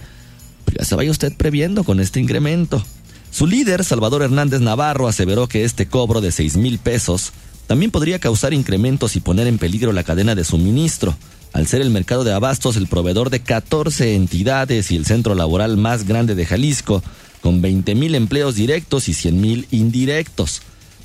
pues, 0.65 0.87
se 0.87 0.95
vaya 0.95 1.11
usted 1.11 1.35
previendo 1.35 1.83
con 1.83 1.99
este 1.99 2.19
incremento. 2.19 2.83
Su 3.31 3.47
líder, 3.47 3.85
Salvador 3.85 4.23
Hernández 4.23 4.59
Navarro, 4.59 5.07
aseveró 5.07 5.47
que 5.47 5.63
este 5.63 5.87
cobro 5.87 6.19
de 6.19 6.31
6 6.31 6.57
mil 6.57 6.79
pesos 6.79 7.31
también 7.67 7.91
podría 7.91 8.19
causar 8.19 8.53
incrementos 8.53 9.15
y 9.15 9.21
poner 9.21 9.47
en 9.47 9.57
peligro 9.57 9.93
la 9.93 10.03
cadena 10.03 10.35
de 10.35 10.43
suministro, 10.43 11.15
al 11.53 11.67
ser 11.67 11.81
el 11.81 11.89
mercado 11.89 12.25
de 12.25 12.33
abastos 12.33 12.75
el 12.75 12.87
proveedor 12.87 13.29
de 13.29 13.39
14 13.39 14.15
entidades 14.15 14.91
y 14.91 14.97
el 14.97 15.05
centro 15.05 15.35
laboral 15.35 15.77
más 15.77 16.05
grande 16.05 16.35
de 16.35 16.45
Jalisco, 16.45 17.01
con 17.41 17.61
20 17.61 17.95
mil 17.95 18.15
empleos 18.15 18.55
directos 18.55 19.07
y 19.07 19.13
100 19.13 19.41
mil 19.41 19.67
indirectos. 19.71 20.61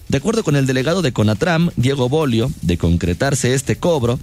De 0.09 0.19
acuerdo 0.19 0.43
con 0.43 0.57
el 0.57 0.67
delegado 0.67 1.03
de 1.03 1.13
Conatram, 1.13 1.71
Diego 1.77 2.09
Bolio, 2.09 2.51
de 2.63 2.79
concretarse 2.79 3.55
este 3.55 3.77
cobro, 3.77 4.19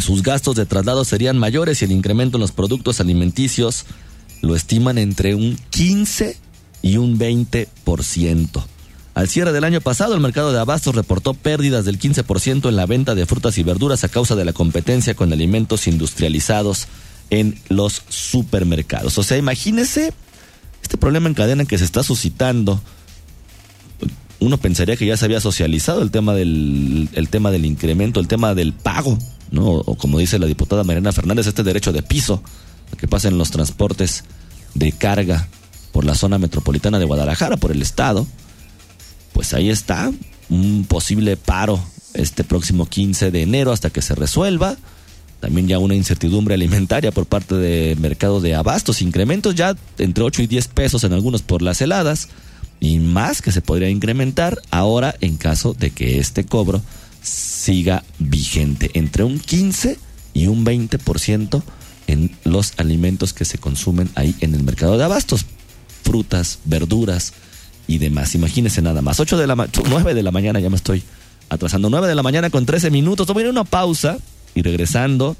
sus 0.00 0.22
gastos 0.22 0.56
de 0.56 0.66
traslado 0.66 1.04
serían 1.04 1.38
mayores 1.38 1.82
y 1.82 1.84
el 1.84 1.92
incremento 1.92 2.36
en 2.36 2.42
los 2.42 2.52
productos 2.52 3.00
alimenticios 3.00 3.84
lo 4.42 4.56
estiman 4.56 4.98
entre 4.98 5.34
un 5.34 5.58
15 5.70 6.36
y 6.82 6.96
un 6.96 7.18
20%. 7.18 8.64
Al 9.14 9.28
cierre 9.28 9.52
del 9.52 9.64
año 9.64 9.80
pasado, 9.80 10.14
el 10.14 10.20
mercado 10.20 10.52
de 10.52 10.60
abastos 10.60 10.94
reportó 10.94 11.34
pérdidas 11.34 11.84
del 11.84 11.98
15% 11.98 12.68
en 12.68 12.76
la 12.76 12.86
venta 12.86 13.14
de 13.14 13.26
frutas 13.26 13.58
y 13.58 13.62
verduras 13.62 14.04
a 14.04 14.08
causa 14.08 14.36
de 14.36 14.44
la 14.44 14.52
competencia 14.52 15.14
con 15.14 15.32
alimentos 15.32 15.86
industrializados 15.88 16.86
en 17.28 17.58
los 17.68 18.02
supermercados. 18.08 19.18
O 19.18 19.22
sea, 19.22 19.36
imagínese 19.36 20.12
este 20.82 20.96
problema 20.96 21.28
en 21.28 21.34
cadena 21.34 21.64
que 21.64 21.78
se 21.78 21.84
está 21.84 22.02
suscitando. 22.02 22.80
Uno 24.38 24.58
pensaría 24.58 24.96
que 24.96 25.06
ya 25.06 25.16
se 25.16 25.24
había 25.24 25.40
socializado 25.40 26.02
el 26.02 26.10
tema 26.10 26.34
del, 26.34 27.08
el 27.12 27.28
tema 27.28 27.50
del 27.50 27.66
incremento, 27.66 28.20
el 28.20 28.28
tema 28.28 28.54
del 28.54 28.72
pago, 28.72 29.18
O 29.56 29.96
como 29.96 30.18
dice 30.18 30.38
la 30.38 30.46
diputada 30.46 30.84
Mariana 30.84 31.12
Fernández, 31.12 31.46
este 31.46 31.62
derecho 31.62 31.92
de 31.92 32.02
piso 32.02 32.42
que 32.96 33.08
pasa 33.08 33.28
en 33.28 33.38
los 33.38 33.50
transportes 33.50 34.24
de 34.74 34.92
carga 34.92 35.48
por 35.92 36.04
la 36.04 36.14
zona 36.14 36.38
metropolitana 36.38 36.98
de 36.98 37.04
Guadalajara, 37.04 37.56
por 37.56 37.72
el 37.72 37.82
estado, 37.82 38.26
pues 39.32 39.54
ahí 39.54 39.70
está, 39.70 40.12
un 40.48 40.84
posible 40.88 41.36
paro 41.36 41.80
este 42.14 42.44
próximo 42.44 42.86
15 42.86 43.30
de 43.30 43.42
enero 43.42 43.72
hasta 43.72 43.90
que 43.90 44.02
se 44.02 44.14
resuelva. 44.14 44.76
También 45.40 45.68
ya 45.68 45.78
una 45.78 45.94
incertidumbre 45.94 46.54
alimentaria 46.54 47.12
por 47.12 47.26
parte 47.26 47.54
del 47.54 47.98
mercado 47.98 48.40
de 48.40 48.54
abastos, 48.54 49.00
incrementos 49.00 49.54
ya 49.54 49.74
entre 49.98 50.22
8 50.22 50.42
y 50.42 50.46
10 50.46 50.68
pesos 50.68 51.04
en 51.04 51.14
algunos 51.14 51.42
por 51.42 51.62
las 51.62 51.80
heladas 51.80 52.28
y 52.78 52.98
más 52.98 53.40
que 53.40 53.52
se 53.52 53.62
podría 53.62 53.88
incrementar 53.88 54.60
ahora 54.70 55.14
en 55.20 55.36
caso 55.36 55.74
de 55.74 55.90
que 55.90 56.18
este 56.18 56.44
cobro 56.44 56.82
siga 57.22 58.04
vigente, 58.18 58.90
entre 58.94 59.24
un 59.24 59.38
15 59.38 59.98
y 60.34 60.46
un 60.46 60.64
20% 60.64 61.62
en 62.06 62.36
los 62.44 62.72
alimentos 62.76 63.32
que 63.32 63.44
se 63.44 63.58
consumen 63.58 64.10
ahí 64.14 64.34
en 64.40 64.54
el 64.54 64.62
mercado 64.62 64.98
de 64.98 65.04
abastos 65.04 65.46
frutas, 66.02 66.58
verduras 66.64 67.32
y 67.86 67.98
demás. 67.98 68.34
Imagínense 68.34 68.82
nada 68.82 69.02
más. 69.02 69.20
8 69.20 69.36
de 69.36 69.46
la 69.46 69.54
9 69.54 70.14
de 70.14 70.22
la 70.22 70.30
mañana, 70.30 70.60
ya 70.60 70.70
me 70.70 70.76
estoy 70.76 71.02
atrasando. 71.48 71.90
9 71.90 72.08
de 72.08 72.14
la 72.14 72.22
mañana 72.22 72.50
con 72.50 72.66
13 72.66 72.90
minutos. 72.90 73.26
Voy 73.28 73.44
una 73.44 73.64
pausa 73.64 74.18
y 74.54 74.62
regresando. 74.62 75.36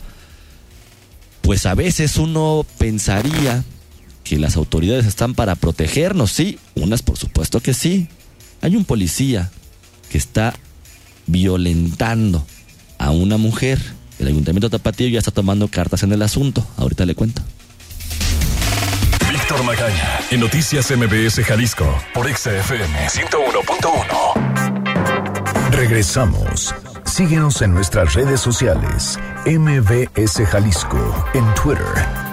Pues 1.43 1.67
a 1.67 1.75
veces 1.75 2.17
uno 2.17 2.65
pensaría 2.79 3.65
que 4.23 4.39
las 4.39 4.57
autoridades 4.57 5.07
están 5.07 5.35
para 5.35 5.57
protegernos. 5.57 6.31
Sí, 6.31 6.59
unas 6.75 7.03
por 7.03 7.17
supuesto 7.17 7.61
que 7.61 7.75
sí. 7.75 8.09
Hay 8.61 8.77
un 8.77 8.85
policía 8.85 9.51
que 10.11 10.19
está 10.19 10.55
violentando 11.31 12.45
a 12.99 13.11
una 13.11 13.37
mujer. 13.37 13.79
El 14.19 14.29
ayuntamiento 14.29 14.69
de 14.69 14.79
Tapatío 14.79 15.09
ya 15.09 15.19
está 15.19 15.31
tomando 15.31 15.69
cartas 15.69 16.03
en 16.03 16.13
el 16.13 16.23
asunto. 16.23 16.67
Ahorita 16.77 17.07
le 17.07 17.15
cuento. 17.15 17.43
Víctor 19.31 19.63
Magaña, 19.65 20.21
en 20.31 20.41
Noticias 20.41 20.91
MBS 20.91 21.43
Jalisco, 21.45 21.87
por 22.13 22.29
XFM 22.29 23.09
101.1. 23.09 25.71
Regresamos. 25.71 26.75
Síguenos 27.05 27.63
en 27.63 27.73
nuestras 27.73 28.15
redes 28.15 28.41
sociales. 28.41 29.19
MBS 29.47 30.45
Jalisco 30.47 31.27
en 31.35 31.45
Twitter. 31.55 31.87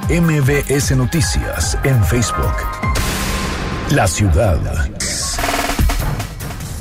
MBS 0.09 0.95
Noticias 0.95 1.77
en 1.83 2.03
Facebook. 2.03 2.55
La 3.91 4.07
ciudad 4.07 4.59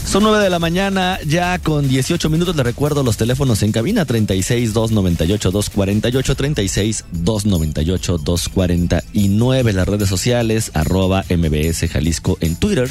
son 0.07 0.23
9 0.23 0.43
de 0.43 0.51
la 0.51 0.61
mañana, 0.61 1.19
ya 1.27 1.59
con 1.59 1.89
18 1.89 2.31
minutos. 2.31 2.55
Le 2.55 2.63
recuerdo 2.63 3.03
los 3.03 3.17
teléfonos 3.17 3.63
en 3.63 3.73
cabina: 3.73 4.05
36 4.05 4.73
298 4.73 5.51
248, 5.51 6.35
36 6.35 7.05
298 7.11 8.19
249. 8.19 9.73
Las 9.73 9.89
redes 9.89 10.09
sociales, 10.09 10.71
arroba 10.75 11.25
MBS 11.29 11.91
Jalisco 11.91 12.39
en 12.41 12.55
Twitter, 12.55 12.89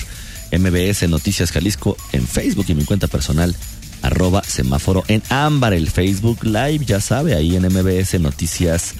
MBS 0.52 1.08
Noticias 1.10 1.52
Jalisco 1.52 1.96
en 2.12 2.28
Facebook 2.28 2.66
y 2.68 2.76
mi 2.76 2.84
cuenta 2.84 3.08
personal, 3.08 3.56
arroba 4.02 4.44
semáforo 4.44 5.04
en 5.08 5.24
ámbar. 5.30 5.74
El 5.74 5.90
Facebook 5.90 6.44
Live, 6.44 6.86
ya 6.86 7.00
sabe, 7.00 7.34
ahí 7.34 7.56
en 7.56 7.64
MBS 7.64 8.20
Noticias 8.20 8.94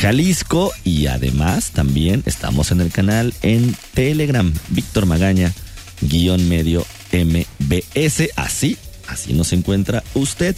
Jalisco. 0.00 0.72
Y 0.84 1.08
además, 1.08 1.72
también 1.72 2.22
estamos 2.26 2.70
en 2.70 2.80
el 2.80 2.92
canal 2.92 3.34
en 3.42 3.76
Telegram, 3.92 4.52
Víctor 4.68 5.06
Magaña, 5.06 5.52
guion 6.00 6.48
medio 6.48 6.86
MBS. 7.12 8.30
Así, 8.36 8.76
así 9.08 9.32
nos 9.32 9.52
encuentra 9.52 10.02
usted. 10.14 10.56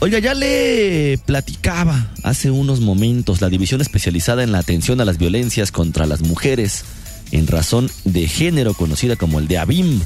Oiga, 0.00 0.18
ya 0.18 0.34
le 0.34 1.18
platicaba 1.26 2.12
hace 2.22 2.50
unos 2.50 2.80
momentos 2.80 3.40
la 3.40 3.50
división 3.50 3.80
especializada 3.80 4.42
en 4.42 4.52
la 4.52 4.58
atención 4.58 5.00
a 5.00 5.04
las 5.04 5.18
violencias 5.18 5.72
contra 5.72 6.06
las 6.06 6.22
mujeres 6.22 6.84
en 7.32 7.46
razón 7.46 7.90
de 8.04 8.26
género, 8.26 8.74
conocida 8.74 9.16
como 9.16 9.38
el 9.38 9.48
de 9.48 9.58
ABIM, 9.58 10.00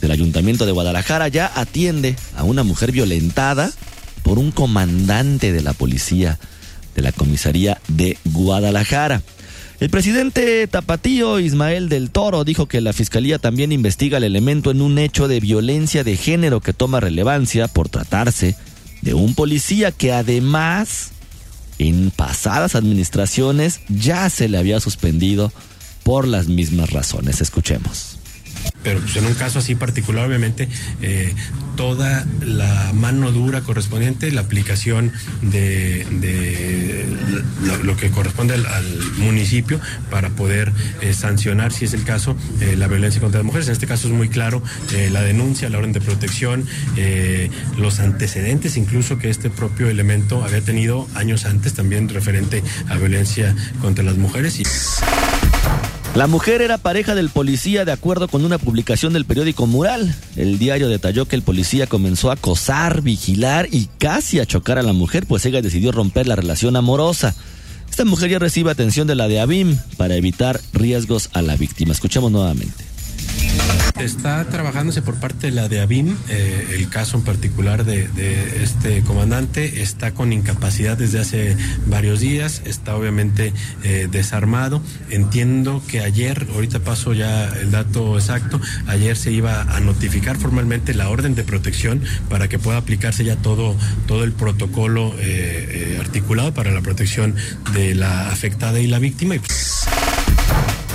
del 0.00 0.10
Ayuntamiento 0.10 0.66
de 0.66 0.72
Guadalajara, 0.72 1.28
ya 1.28 1.50
atiende 1.54 2.16
a 2.36 2.44
una 2.44 2.62
mujer 2.62 2.92
violentada 2.92 3.70
por 4.22 4.38
un 4.38 4.50
comandante 4.50 5.52
de 5.52 5.62
la 5.62 5.72
policía 5.72 6.38
de 6.94 7.02
la 7.02 7.12
comisaría 7.12 7.80
de 7.88 8.18
Guadalajara. 8.24 9.22
El 9.80 9.88
presidente 9.88 10.66
Tapatío 10.66 11.40
Ismael 11.40 11.88
del 11.88 12.10
Toro 12.10 12.44
dijo 12.44 12.66
que 12.66 12.82
la 12.82 12.92
fiscalía 12.92 13.38
también 13.38 13.72
investiga 13.72 14.18
el 14.18 14.24
elemento 14.24 14.70
en 14.70 14.82
un 14.82 14.98
hecho 14.98 15.26
de 15.26 15.40
violencia 15.40 16.04
de 16.04 16.18
género 16.18 16.60
que 16.60 16.74
toma 16.74 17.00
relevancia 17.00 17.66
por 17.66 17.88
tratarse 17.88 18.56
de 19.00 19.14
un 19.14 19.34
policía 19.34 19.90
que 19.90 20.12
además 20.12 21.12
en 21.78 22.10
pasadas 22.10 22.74
administraciones 22.74 23.80
ya 23.88 24.28
se 24.28 24.50
le 24.50 24.58
había 24.58 24.80
suspendido 24.80 25.50
por 26.02 26.28
las 26.28 26.48
mismas 26.48 26.90
razones. 26.90 27.40
Escuchemos. 27.40 28.19
Pero 28.82 29.00
pues 29.00 29.16
en 29.16 29.26
un 29.26 29.34
caso 29.34 29.58
así 29.58 29.74
particular, 29.74 30.26
obviamente, 30.26 30.68
eh, 31.02 31.34
toda 31.76 32.26
la 32.42 32.92
mano 32.94 33.30
dura 33.30 33.60
correspondiente, 33.60 34.30
la 34.32 34.42
aplicación 34.42 35.12
de, 35.42 36.06
lo, 37.82 37.96
que 37.96 38.10
corresponde 38.10 38.54
al, 38.54 38.64
municipio 39.18 39.80
para 40.10 40.30
poder 40.30 40.72
eh, 41.00 41.12
sancionar, 41.12 41.72
si 41.72 41.84
es 41.84 41.94
el 41.94 42.04
caso, 42.04 42.36
eh, 42.60 42.74
la 42.76 42.86
violencia 42.86 43.20
contra 43.20 43.40
las 43.40 43.46
mujeres. 43.46 43.68
En 43.68 43.72
este 43.72 43.86
caso 43.86 44.08
es 44.08 44.14
muy 44.14 44.28
claro 44.28 44.62
la 45.10 45.22
denuncia, 45.22 45.68
la 45.68 45.78
orden 45.78 45.92
de 45.92 46.00
protección, 46.00 46.66
los 47.78 48.00
antecedentes 48.00 48.76
incluso 48.76 49.18
que 49.18 49.30
este 49.30 49.50
propio 49.50 49.88
elemento 49.88 50.44
había 50.44 50.60
tenido 50.60 51.06
años 51.14 51.44
antes 51.44 51.74
también 51.74 52.08
referente 52.08 52.62
a 52.88 52.96
violencia 52.96 53.54
contra 53.80 54.04
las 54.04 54.16
mujeres. 54.16 54.60
La 56.16 56.26
mujer 56.26 56.60
era 56.60 56.76
pareja 56.76 57.14
del 57.14 57.30
policía 57.30 57.84
de 57.84 57.92
acuerdo 57.92 58.26
con 58.26 58.44
una 58.44 58.58
publicación 58.58 59.12
del 59.12 59.24
periódico 59.24 59.68
Mural. 59.68 60.12
El 60.34 60.58
diario 60.58 60.88
detalló 60.88 61.26
que 61.26 61.36
el 61.36 61.42
policía 61.42 61.86
comenzó 61.86 62.30
a 62.30 62.34
acosar, 62.34 63.00
vigilar 63.00 63.68
y 63.70 63.88
casi 63.98 64.40
a 64.40 64.44
chocar 64.44 64.76
a 64.76 64.82
la 64.82 64.92
mujer, 64.92 65.26
pues 65.26 65.46
ella 65.46 65.62
decidió 65.62 65.92
romper 65.92 66.26
la 66.26 66.34
relación 66.34 66.74
amorosa. 66.74 67.36
Esta 67.88 68.04
mujer 68.04 68.30
ya 68.30 68.38
recibe 68.40 68.72
atención 68.72 69.06
de 69.06 69.14
la 69.14 69.28
de 69.28 69.40
ABIM 69.40 69.78
para 69.96 70.16
evitar 70.16 70.60
riesgos 70.72 71.30
a 71.32 71.42
la 71.42 71.56
víctima. 71.56 71.92
Escuchemos 71.92 72.32
nuevamente. 72.32 72.89
Está 74.00 74.44
trabajándose 74.46 75.02
por 75.02 75.16
parte 75.16 75.48
de 75.48 75.52
la 75.52 75.68
de 75.68 75.80
ABIM, 75.80 76.16
eh, 76.30 76.68
el 76.72 76.88
caso 76.88 77.18
en 77.18 77.22
particular 77.22 77.84
de, 77.84 78.08
este 78.62 79.02
comandante 79.02 79.82
está 79.82 80.14
con 80.14 80.32
incapacidad 80.32 80.96
desde 80.96 81.20
hace 81.20 81.56
varios 81.86 82.20
días, 82.20 82.62
está 82.64 82.96
obviamente 82.96 83.52
eh, 83.84 84.08
desarmado. 84.10 84.80
Entiendo 85.10 85.82
que 85.86 86.00
ayer, 86.00 86.46
ahorita 86.54 86.78
paso 86.80 87.12
ya 87.12 87.48
el 87.48 87.70
dato 87.70 88.18
exacto, 88.18 88.58
ayer 88.86 89.18
se 89.18 89.32
iba 89.32 89.62
a 89.62 89.80
notificar 89.80 90.38
formalmente 90.38 90.94
la 90.94 91.10
orden 91.10 91.34
de 91.34 91.44
protección 91.44 92.02
para 92.30 92.48
que 92.48 92.58
pueda 92.58 92.78
aplicarse 92.78 93.22
ya 93.24 93.36
todo, 93.36 93.76
todo 94.06 94.24
el 94.24 94.32
protocolo 94.32 95.14
eh, 95.18 95.98
articulado 96.00 96.54
para 96.54 96.70
la 96.70 96.80
protección 96.80 97.34
de 97.74 97.94
la 97.94 98.30
afectada 98.30 98.80
y 98.80 98.86
la 98.86 98.98
víctima. 98.98 99.34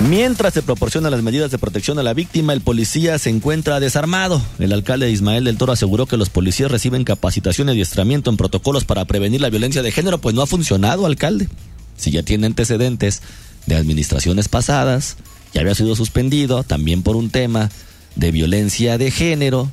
Mientras 0.00 0.52
se 0.52 0.62
proporcionan 0.62 1.10
las 1.10 1.22
medidas 1.22 1.50
de 1.50 1.56
protección 1.56 1.98
a 1.98 2.02
la 2.02 2.12
víctima, 2.12 2.52
el 2.52 2.60
policía 2.60 3.18
se 3.18 3.30
encuentra 3.30 3.80
desarmado. 3.80 4.42
El 4.58 4.74
alcalde 4.74 5.10
Ismael 5.10 5.44
del 5.44 5.56
Toro 5.56 5.72
aseguró 5.72 6.04
que 6.04 6.18
los 6.18 6.28
policías 6.28 6.70
reciben 6.70 7.02
capacitación 7.02 7.68
y 7.68 7.72
adiestramiento 7.72 8.28
en 8.28 8.36
protocolos 8.36 8.84
para 8.84 9.06
prevenir 9.06 9.40
la 9.40 9.48
violencia 9.48 9.82
de 9.82 9.90
género, 9.90 10.18
pues 10.18 10.34
no 10.34 10.42
ha 10.42 10.46
funcionado, 10.46 11.06
alcalde. 11.06 11.48
Si 11.96 12.10
ya 12.10 12.22
tiene 12.22 12.46
antecedentes 12.46 13.22
de 13.64 13.76
administraciones 13.76 14.48
pasadas, 14.48 15.16
ya 15.54 15.62
había 15.62 15.74
sido 15.74 15.96
suspendido 15.96 16.62
también 16.62 17.02
por 17.02 17.16
un 17.16 17.30
tema 17.30 17.70
de 18.16 18.30
violencia 18.32 18.98
de 18.98 19.10
género, 19.10 19.70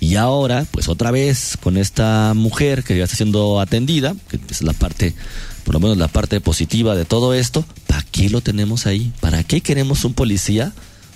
y 0.00 0.16
ahora, 0.16 0.64
pues 0.70 0.88
otra 0.88 1.10
vez 1.10 1.58
con 1.62 1.76
esta 1.76 2.32
mujer 2.34 2.82
que 2.82 2.96
ya 2.96 3.04
está 3.04 3.16
siendo 3.16 3.60
atendida, 3.60 4.16
que 4.30 4.40
es 4.48 4.62
la 4.62 4.72
parte 4.72 5.14
por 5.64 5.74
lo 5.74 5.80
menos 5.80 5.96
la 5.96 6.08
parte 6.08 6.40
positiva 6.40 6.94
de 6.94 7.04
todo 7.04 7.34
esto, 7.34 7.64
¿para 7.86 8.02
qué 8.10 8.30
lo 8.30 8.40
tenemos 8.40 8.86
ahí? 8.86 9.12
¿Para 9.20 9.44
qué 9.44 9.60
queremos 9.60 10.04
un 10.04 10.14
policía 10.14 10.72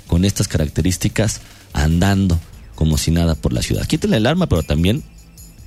con 0.06 0.24
estas 0.24 0.48
características 0.48 1.40
andando 1.72 2.38
como 2.74 2.98
si 2.98 3.10
nada 3.10 3.34
por 3.34 3.52
la 3.52 3.62
ciudad? 3.62 3.86
Quítenle 3.86 4.18
el 4.18 4.26
arma, 4.26 4.48
pero 4.48 4.62
también, 4.62 5.02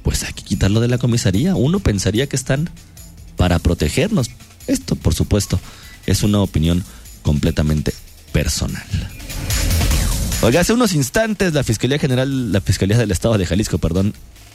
pues 0.04 0.24
hay 0.24 0.34
que 0.34 0.44
quitarlo 0.44 0.80
de 0.80 0.88
la 0.88 0.98
comisaría. 0.98 1.56
Uno 1.56 1.80
pensaría 1.80 2.28
que 2.28 2.36
están 2.36 2.70
para 3.36 3.60
protegernos. 3.60 4.30
Esto, 4.68 4.96
por 4.96 5.14
supuesto, 5.14 5.60
es 6.06 6.24
una 6.24 6.40
opinión 6.40 6.84
completamente 7.22 7.94
personal. 8.32 8.84
Oiga, 10.42 10.62
hace 10.62 10.74
unos 10.74 10.94
instantes 10.94 11.54
la 11.54 11.64
Fiscalía 11.64 11.98
General, 11.98 12.52
la 12.52 12.62
Fiscalía 12.62 12.98
del 12.98 13.12
Estado 13.12 13.38
de 13.38 13.46
Jalisco, 13.46 13.80
perdón, 13.80 14.14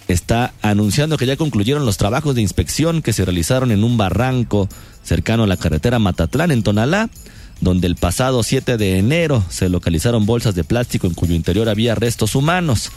está 0.09 0.53
anunciando 0.63 1.17
que 1.17 1.27
ya 1.27 1.37
concluyeron 1.37 1.87
los 1.87 1.97
trabajos 1.97 2.35
de 2.35 2.43
inspección 2.43 3.03
que 3.03 3.13
se 3.13 3.25
realizaron 3.25 3.71
en 3.71 3.85
un 3.85 3.97
barranco 3.97 4.69
cercano 5.03 5.45
a 5.45 5.47
la 5.47 5.57
carretera 5.57 5.99
Matatlán 5.99 6.51
en 6.51 6.63
Tonalá, 6.63 7.11
donde 7.61 7.87
el 7.87 7.97
pasado 7.97 8.43
7 8.43 8.77
de 8.77 8.99
enero 8.99 9.45
se 9.49 9.69
localizaron 9.69 10.27
bolsas 10.27 10.55
de 10.55 10.65
plástico 10.65 11.07
en 11.07 11.15
cuyo 11.15 11.35
interior 11.35 11.69
había 11.69 11.95
restos 11.95 12.35
humanos. 12.35 12.91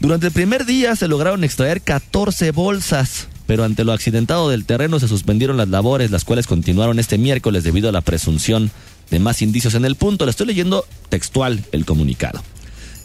Durante 0.00 0.28
el 0.28 0.32
primer 0.32 0.64
día 0.64 0.94
se 0.94 1.08
lograron 1.08 1.42
extraer 1.42 1.82
14 1.82 2.52
bolsas, 2.52 3.26
pero 3.46 3.64
ante 3.64 3.82
lo 3.82 3.92
accidentado 3.92 4.48
del 4.48 4.64
terreno 4.64 5.00
se 5.00 5.08
suspendieron 5.08 5.56
las 5.56 5.68
labores, 5.68 6.12
las 6.12 6.24
cuales 6.24 6.46
continuaron 6.46 7.00
este 7.00 7.18
miércoles 7.18 7.64
debido 7.64 7.88
a 7.88 7.92
la 7.92 8.00
presunción 8.00 8.70
de 9.10 9.18
más 9.18 9.42
indicios 9.42 9.74
en 9.74 9.84
el 9.84 9.96
punto. 9.96 10.24
Le 10.24 10.30
estoy 10.30 10.46
leyendo 10.46 10.84
textual 11.08 11.64
el 11.72 11.84
comunicado. 11.84 12.42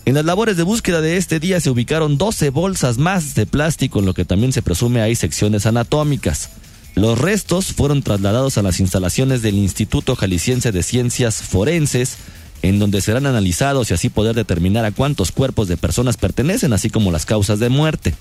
En 0.06 0.16
las 0.16 0.26
labores 0.26 0.58
de 0.58 0.64
búsqueda 0.64 1.00
de 1.00 1.16
este 1.16 1.40
día 1.40 1.62
se 1.62 1.70
ubicaron 1.70 2.18
12 2.18 2.50
bolsas 2.50 2.98
más 2.98 3.36
de 3.36 3.46
plástico, 3.46 4.00
en 4.00 4.06
lo 4.06 4.14
que 4.14 4.26
también 4.26 4.52
se 4.52 4.62
presume 4.62 5.02
hay 5.02 5.16
secciones 5.16 5.66
anatómicas. 5.66 6.50
Los 6.94 7.18
restos 7.18 7.68
fueron 7.68 8.04
trasladados 8.04 8.58
a 8.58 8.64
las 8.64 8.82
instalaciones 8.82 9.42
del 9.42 9.56
Instituto 9.56 10.18
Jalisciense 10.18 10.74
de 10.74 10.84
Ciencias 10.84 11.36
Forenses, 11.42 12.18
en 12.64 12.80
donde 12.80 13.00
serán 13.00 13.28
analizados 13.28 13.90
y 13.90 13.94
así 13.94 14.10
poder 14.10 14.36
determinar 14.36 14.84
a 14.84 14.92
cuántos 14.92 15.32
cuerpos 15.32 15.70
de 15.70 15.78
personas 15.78 16.18
pertenecen, 16.18 16.74
así 16.74 16.90
como 16.90 17.10
las 17.10 17.26
causas 17.26 17.60
de 17.60 17.70
muerte. 17.70 18.14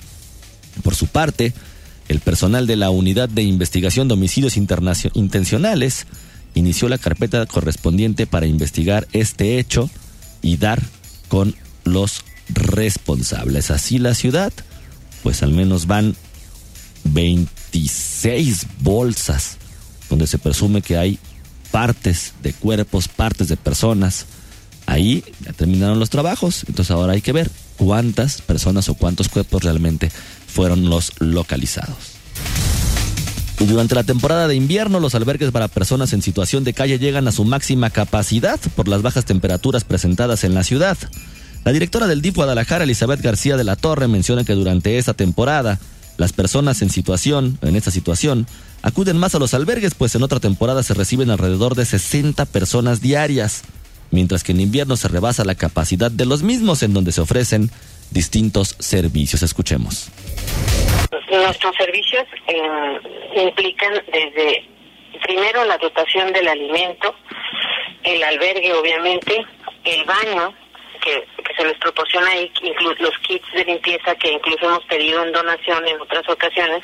Por 0.84 0.94
su 0.94 1.08
parte, 1.08 1.52
el 2.06 2.20
personal 2.20 2.68
de 2.68 2.76
la 2.76 2.90
Unidad 2.90 3.28
de 3.28 3.42
Investigación 3.42 4.06
de 4.06 4.14
Homicidios 4.14 4.56
Intencionales 4.56 6.06
inició 6.54 6.88
la 6.88 6.98
carpeta 6.98 7.44
correspondiente 7.46 8.28
para 8.28 8.46
investigar 8.46 9.08
este 9.12 9.58
hecho 9.58 9.90
y 10.42 10.58
dar 10.58 10.80
con 11.26 11.56
los 11.84 12.24
responsables. 12.48 13.70
Así 13.70 13.98
la 13.98 14.14
ciudad, 14.14 14.52
pues 15.22 15.42
al 15.42 15.52
menos 15.52 15.86
van 15.86 16.16
26 17.04 18.66
bolsas 18.80 19.56
donde 20.08 20.26
se 20.26 20.38
presume 20.38 20.82
que 20.82 20.98
hay 20.98 21.18
partes 21.70 22.34
de 22.42 22.52
cuerpos, 22.52 23.08
partes 23.08 23.48
de 23.48 23.56
personas. 23.56 24.26
Ahí 24.86 25.24
ya 25.40 25.52
terminaron 25.52 25.98
los 25.98 26.10
trabajos, 26.10 26.64
entonces 26.68 26.90
ahora 26.90 27.14
hay 27.14 27.22
que 27.22 27.32
ver 27.32 27.50
cuántas 27.76 28.42
personas 28.42 28.88
o 28.88 28.94
cuántos 28.94 29.28
cuerpos 29.28 29.62
realmente 29.62 30.10
fueron 30.46 30.88
los 30.90 31.12
localizados. 31.18 32.12
Y 33.58 33.64
durante 33.64 33.94
la 33.94 34.02
temporada 34.02 34.48
de 34.48 34.56
invierno, 34.56 34.98
los 34.98 35.14
albergues 35.14 35.52
para 35.52 35.68
personas 35.68 36.12
en 36.12 36.20
situación 36.20 36.64
de 36.64 36.74
calle 36.74 36.98
llegan 36.98 37.28
a 37.28 37.32
su 37.32 37.44
máxima 37.44 37.90
capacidad 37.90 38.58
por 38.74 38.88
las 38.88 39.02
bajas 39.02 39.24
temperaturas 39.24 39.84
presentadas 39.84 40.44
en 40.44 40.54
la 40.54 40.64
ciudad. 40.64 40.98
La 41.64 41.72
directora 41.72 42.08
del 42.08 42.22
DIF 42.22 42.34
Guadalajara, 42.34 42.84
Elizabeth 42.84 43.20
García 43.20 43.56
de 43.56 43.62
la 43.62 43.76
Torre, 43.76 44.08
menciona 44.08 44.44
que 44.44 44.54
durante 44.54 44.98
esta 44.98 45.14
temporada 45.14 45.78
las 46.16 46.32
personas 46.32 46.82
en 46.82 46.90
situación, 46.90 47.58
en 47.62 47.76
esta 47.76 47.92
situación, 47.92 48.46
acuden 48.82 49.16
más 49.16 49.34
a 49.36 49.38
los 49.38 49.54
albergues, 49.54 49.94
pues 49.94 50.14
en 50.16 50.24
otra 50.24 50.40
temporada 50.40 50.82
se 50.82 50.94
reciben 50.94 51.30
alrededor 51.30 51.76
de 51.76 51.84
60 51.84 52.46
personas 52.46 53.00
diarias, 53.00 53.62
mientras 54.10 54.42
que 54.42 54.52
en 54.52 54.60
invierno 54.60 54.96
se 54.96 55.06
rebasa 55.06 55.44
la 55.44 55.54
capacidad 55.54 56.10
de 56.10 56.26
los 56.26 56.42
mismos 56.42 56.82
en 56.82 56.94
donde 56.94 57.12
se 57.12 57.20
ofrecen 57.20 57.70
distintos 58.10 58.74
servicios. 58.80 59.42
Escuchemos. 59.42 60.10
Nuestros 61.30 61.76
servicios 61.76 62.24
eh, 62.48 63.42
implican 63.42 63.94
desde 64.12 64.68
primero 65.24 65.64
la 65.64 65.78
dotación 65.78 66.32
del 66.32 66.48
alimento, 66.48 67.14
el 68.02 68.22
albergue 68.24 68.74
obviamente, 68.74 69.46
el 69.84 70.04
baño, 70.04 70.54
que, 71.02 71.26
se 71.56 71.64
les 71.64 71.76
proporciona 71.78 72.28
ahí, 72.30 72.50
los 72.98 73.18
kits 73.18 73.52
de 73.52 73.64
limpieza 73.64 74.14
que 74.16 74.32
incluso 74.32 74.64
hemos 74.64 74.84
pedido 74.86 75.22
en 75.22 75.32
donación 75.32 75.86
en 75.86 76.00
otras 76.00 76.26
ocasiones, 76.28 76.82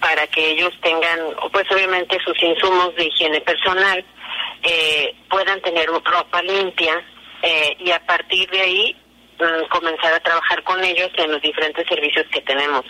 para 0.00 0.26
que 0.28 0.52
ellos 0.52 0.72
tengan, 0.80 1.18
pues 1.52 1.70
obviamente 1.70 2.18
sus 2.24 2.40
insumos 2.42 2.94
de 2.96 3.06
higiene 3.06 3.40
personal, 3.42 4.04
eh, 4.62 5.14
puedan 5.28 5.60
tener 5.60 5.88
ropa 5.88 6.42
limpia 6.42 7.04
eh, 7.42 7.76
y 7.80 7.90
a 7.90 8.04
partir 8.06 8.48
de 8.50 8.60
ahí 8.60 8.96
mm, 9.38 9.68
comenzar 9.68 10.14
a 10.14 10.20
trabajar 10.20 10.62
con 10.62 10.82
ellos 10.84 11.10
en 11.16 11.32
los 11.32 11.42
diferentes 11.42 11.86
servicios 11.86 12.26
que 12.32 12.40
tenemos. 12.42 12.84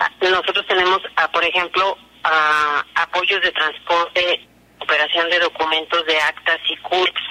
Ah, 0.00 0.10
nosotros 0.20 0.66
tenemos, 0.66 1.00
ah, 1.16 1.30
por 1.30 1.44
ejemplo, 1.44 1.96
ah, 2.24 2.84
apoyos 2.94 3.40
de 3.42 3.52
transporte, 3.52 4.48
operación 4.80 5.30
de 5.30 5.38
documentos 5.38 6.04
de 6.06 6.18
actas 6.18 6.58
y 6.68 6.76
CURPS, 6.78 7.22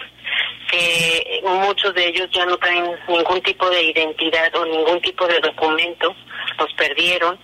que 0.72 1.41
muchos 1.43 1.93
de 1.93 2.08
ellos 2.08 2.30
ya 2.32 2.46
no 2.46 2.58
traen 2.58 2.86
ningún 3.08 3.41
tipo 3.41 3.69
de 3.69 3.84
identidad 3.84 4.56
o 4.56 4.65
ningún 4.65 5.02
tipo 5.02 5.28
de 5.28 5.39
documento, 5.39 6.15
los 6.58 6.74
perdieron. 6.74 7.38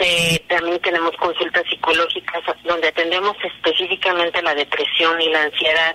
Eh, 0.00 0.42
también 0.48 0.80
tenemos 0.80 1.12
consultas 1.16 1.62
psicológicas 1.68 2.42
donde 2.64 2.88
atendemos 2.88 3.36
específicamente 3.44 4.42
la 4.42 4.54
depresión 4.54 5.20
y 5.20 5.28
la 5.28 5.42
ansiedad. 5.42 5.94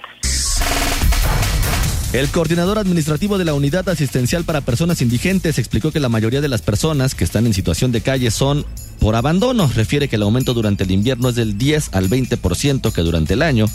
El 2.14 2.32
coordinador 2.32 2.78
administrativo 2.78 3.38
de 3.38 3.44
la 3.44 3.54
Unidad 3.54 3.90
Asistencial 3.90 4.46
para 4.46 4.62
Personas 4.62 5.02
Indigentes 5.02 5.60
explicó 5.60 5.92
que 5.92 6.00
la 6.00 6.08
mayoría 6.08 6.40
de 6.40 6.48
las 6.48 6.62
personas 6.62 7.14
que 7.14 7.26
están 7.26 7.46
en 7.46 7.54
situación 7.54 7.92
de 7.92 8.00
calle 8.00 8.32
son 8.32 8.66
por 9.02 9.16
abandono. 9.16 9.70
Refiere 9.76 10.08
que 10.08 10.16
el 10.16 10.22
aumento 10.22 10.54
durante 10.54 10.86
el 10.86 10.92
invierno 10.92 11.28
es 11.28 11.36
del 11.36 11.58
10 11.58 11.94
al 11.94 12.08
20% 12.10 12.94
que 12.94 13.02
durante 13.02 13.34
el 13.34 13.42
año 13.42 13.66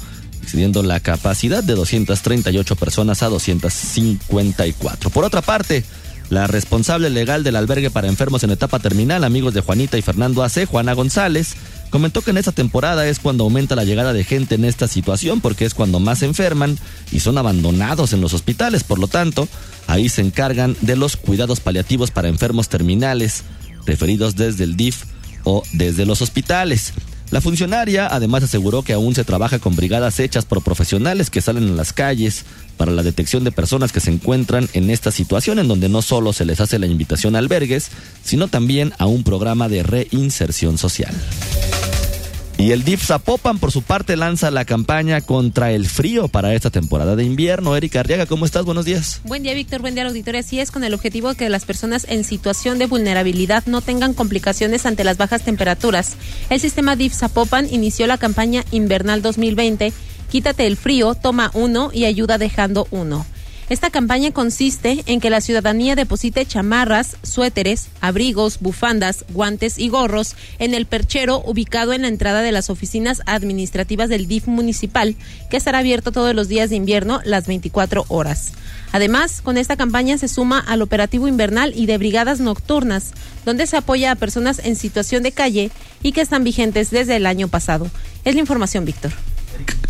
excediendo 0.42 0.82
la 0.82 1.00
capacidad 1.00 1.62
de 1.62 1.74
238 1.74 2.76
personas 2.76 3.22
a 3.22 3.28
254. 3.28 5.10
Por 5.10 5.24
otra 5.24 5.42
parte, 5.42 5.84
la 6.30 6.46
responsable 6.46 7.10
legal 7.10 7.42
del 7.42 7.56
albergue 7.56 7.90
para 7.90 8.08
enfermos 8.08 8.44
en 8.44 8.50
etapa 8.50 8.78
terminal, 8.78 9.24
amigos 9.24 9.52
de 9.52 9.62
Juanita 9.62 9.98
y 9.98 10.02
Fernando 10.02 10.44
AC, 10.44 10.64
Juana 10.64 10.92
González, 10.92 11.56
comentó 11.90 12.22
que 12.22 12.30
en 12.30 12.38
esta 12.38 12.52
temporada 12.52 13.08
es 13.08 13.18
cuando 13.18 13.42
aumenta 13.44 13.74
la 13.74 13.84
llegada 13.84 14.12
de 14.12 14.22
gente 14.22 14.54
en 14.54 14.64
esta 14.64 14.86
situación 14.86 15.40
porque 15.40 15.64
es 15.64 15.74
cuando 15.74 15.98
más 15.98 16.20
se 16.20 16.26
enferman 16.26 16.78
y 17.10 17.18
son 17.18 17.36
abandonados 17.36 18.12
en 18.12 18.20
los 18.20 18.32
hospitales. 18.32 18.84
Por 18.84 19.00
lo 19.00 19.08
tanto, 19.08 19.48
ahí 19.88 20.08
se 20.08 20.22
encargan 20.22 20.76
de 20.82 20.94
los 20.94 21.16
cuidados 21.16 21.58
paliativos 21.58 22.12
para 22.12 22.28
enfermos 22.28 22.68
terminales 22.68 23.42
referidos 23.84 24.36
desde 24.36 24.62
el 24.62 24.76
DIF 24.76 25.02
o 25.42 25.64
desde 25.72 26.06
los 26.06 26.22
hospitales. 26.22 26.92
La 27.30 27.40
funcionaria 27.40 28.08
además 28.08 28.42
aseguró 28.42 28.82
que 28.82 28.92
aún 28.92 29.14
se 29.14 29.22
trabaja 29.22 29.60
con 29.60 29.76
brigadas 29.76 30.18
hechas 30.18 30.44
por 30.44 30.62
profesionales 30.62 31.30
que 31.30 31.40
salen 31.40 31.68
a 31.68 31.74
las 31.74 31.92
calles 31.92 32.44
para 32.76 32.90
la 32.90 33.04
detección 33.04 33.44
de 33.44 33.52
personas 33.52 33.92
que 33.92 34.00
se 34.00 34.10
encuentran 34.10 34.68
en 34.72 34.90
esta 34.90 35.12
situación 35.12 35.60
en 35.60 35.68
donde 35.68 35.88
no 35.88 36.02
solo 36.02 36.32
se 36.32 36.44
les 36.44 36.60
hace 36.60 36.80
la 36.80 36.86
invitación 36.86 37.36
a 37.36 37.38
albergues, 37.38 37.90
sino 38.24 38.48
también 38.48 38.92
a 38.98 39.06
un 39.06 39.22
programa 39.22 39.68
de 39.68 39.84
reinserción 39.84 40.76
social. 40.76 41.14
Y 42.60 42.72
el 42.72 42.84
DIF 42.84 43.02
Zapopan, 43.02 43.58
por 43.58 43.72
su 43.72 43.80
parte, 43.80 44.18
lanza 44.18 44.50
la 44.50 44.66
campaña 44.66 45.22
contra 45.22 45.72
el 45.72 45.86
frío 45.86 46.28
para 46.28 46.52
esta 46.52 46.68
temporada 46.68 47.16
de 47.16 47.24
invierno. 47.24 47.74
Erika 47.74 48.00
Arriaga, 48.00 48.26
¿cómo 48.26 48.44
estás? 48.44 48.66
Buenos 48.66 48.84
días. 48.84 49.22
Buen 49.24 49.42
día, 49.42 49.54
Víctor. 49.54 49.80
Buen 49.80 49.94
día, 49.94 50.06
auditorio. 50.06 50.40
Así 50.40 50.60
es, 50.60 50.70
con 50.70 50.84
el 50.84 50.92
objetivo 50.92 51.30
de 51.30 51.36
que 51.36 51.48
las 51.48 51.64
personas 51.64 52.04
en 52.06 52.22
situación 52.22 52.78
de 52.78 52.86
vulnerabilidad 52.86 53.64
no 53.64 53.80
tengan 53.80 54.12
complicaciones 54.12 54.84
ante 54.84 55.04
las 55.04 55.16
bajas 55.16 55.40
temperaturas. 55.42 56.16
El 56.50 56.60
sistema 56.60 56.96
DIF 56.96 57.14
Zapopan 57.14 57.66
inició 57.72 58.06
la 58.06 58.18
campaña 58.18 58.62
invernal 58.72 59.22
2020. 59.22 59.94
Quítate 60.30 60.66
el 60.66 60.76
frío, 60.76 61.14
toma 61.14 61.50
uno 61.54 61.90
y 61.94 62.04
ayuda 62.04 62.36
dejando 62.36 62.86
uno. 62.90 63.24
Esta 63.70 63.88
campaña 63.88 64.32
consiste 64.32 65.04
en 65.06 65.20
que 65.20 65.30
la 65.30 65.40
ciudadanía 65.40 65.94
deposite 65.94 66.44
chamarras, 66.44 67.16
suéteres, 67.22 67.86
abrigos, 68.00 68.58
bufandas, 68.58 69.24
guantes 69.28 69.78
y 69.78 69.88
gorros 69.88 70.34
en 70.58 70.74
el 70.74 70.86
perchero 70.86 71.40
ubicado 71.46 71.92
en 71.92 72.02
la 72.02 72.08
entrada 72.08 72.42
de 72.42 72.50
las 72.50 72.68
oficinas 72.68 73.22
administrativas 73.26 74.08
del 74.08 74.26
DIF 74.26 74.48
municipal, 74.48 75.14
que 75.50 75.56
estará 75.56 75.78
abierto 75.78 76.10
todos 76.10 76.34
los 76.34 76.48
días 76.48 76.68
de 76.70 76.74
invierno 76.74 77.20
las 77.24 77.46
24 77.46 78.06
horas. 78.08 78.54
Además, 78.90 79.40
con 79.40 79.56
esta 79.56 79.76
campaña 79.76 80.18
se 80.18 80.26
suma 80.26 80.58
al 80.58 80.82
operativo 80.82 81.28
invernal 81.28 81.72
y 81.76 81.86
de 81.86 81.96
brigadas 81.96 82.40
nocturnas, 82.40 83.12
donde 83.44 83.68
se 83.68 83.76
apoya 83.76 84.10
a 84.10 84.16
personas 84.16 84.58
en 84.64 84.74
situación 84.74 85.22
de 85.22 85.30
calle 85.30 85.70
y 86.02 86.10
que 86.10 86.22
están 86.22 86.42
vigentes 86.42 86.90
desde 86.90 87.14
el 87.14 87.24
año 87.24 87.46
pasado. 87.46 87.88
Es 88.24 88.34
la 88.34 88.40
información, 88.40 88.84
Víctor. 88.84 89.12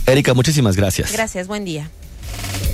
Erika, 0.04 0.34
muchísimas 0.34 0.76
gracias. 0.76 1.14
Gracias, 1.14 1.46
buen 1.46 1.64
día. 1.64 1.90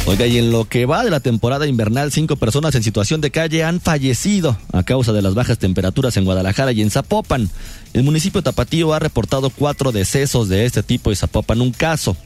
Oiga, 0.09 0.25
y 0.25 0.39
en 0.39 0.53
lo 0.53 0.67
que 0.67 0.87
va 0.87 1.03
de 1.03 1.11
la 1.11 1.19
temporada 1.19 1.67
invernal, 1.67 2.13
cinco 2.13 2.37
personas 2.37 2.77
en 2.77 2.85
situación 2.85 3.21
de 3.21 3.33
calle 3.33 3.65
han 3.65 3.81
fallecido 3.81 4.57
a 4.73 4.85
causa 4.85 5.13
de 5.13 5.21
las 5.21 5.35
bajas 5.35 5.59
temperaturas 5.59 6.17
en 6.17 6.25
Guadalajara 6.25 6.71
y 6.71 6.81
en 6.81 6.93
Zapopan. 6.93 7.51
El 7.93 8.05
municipio 8.05 8.41
Tapatío 8.41 8.95
ha 8.95 9.01
reportado 9.01 9.51
cuatro 9.51 9.91
decesos 9.91 10.49
de 10.49 10.65
este 10.65 10.85
tipo 10.85 11.11
y 11.11 11.17
Zapopan 11.17 11.61
un 11.61 11.73
caso. 11.73 12.17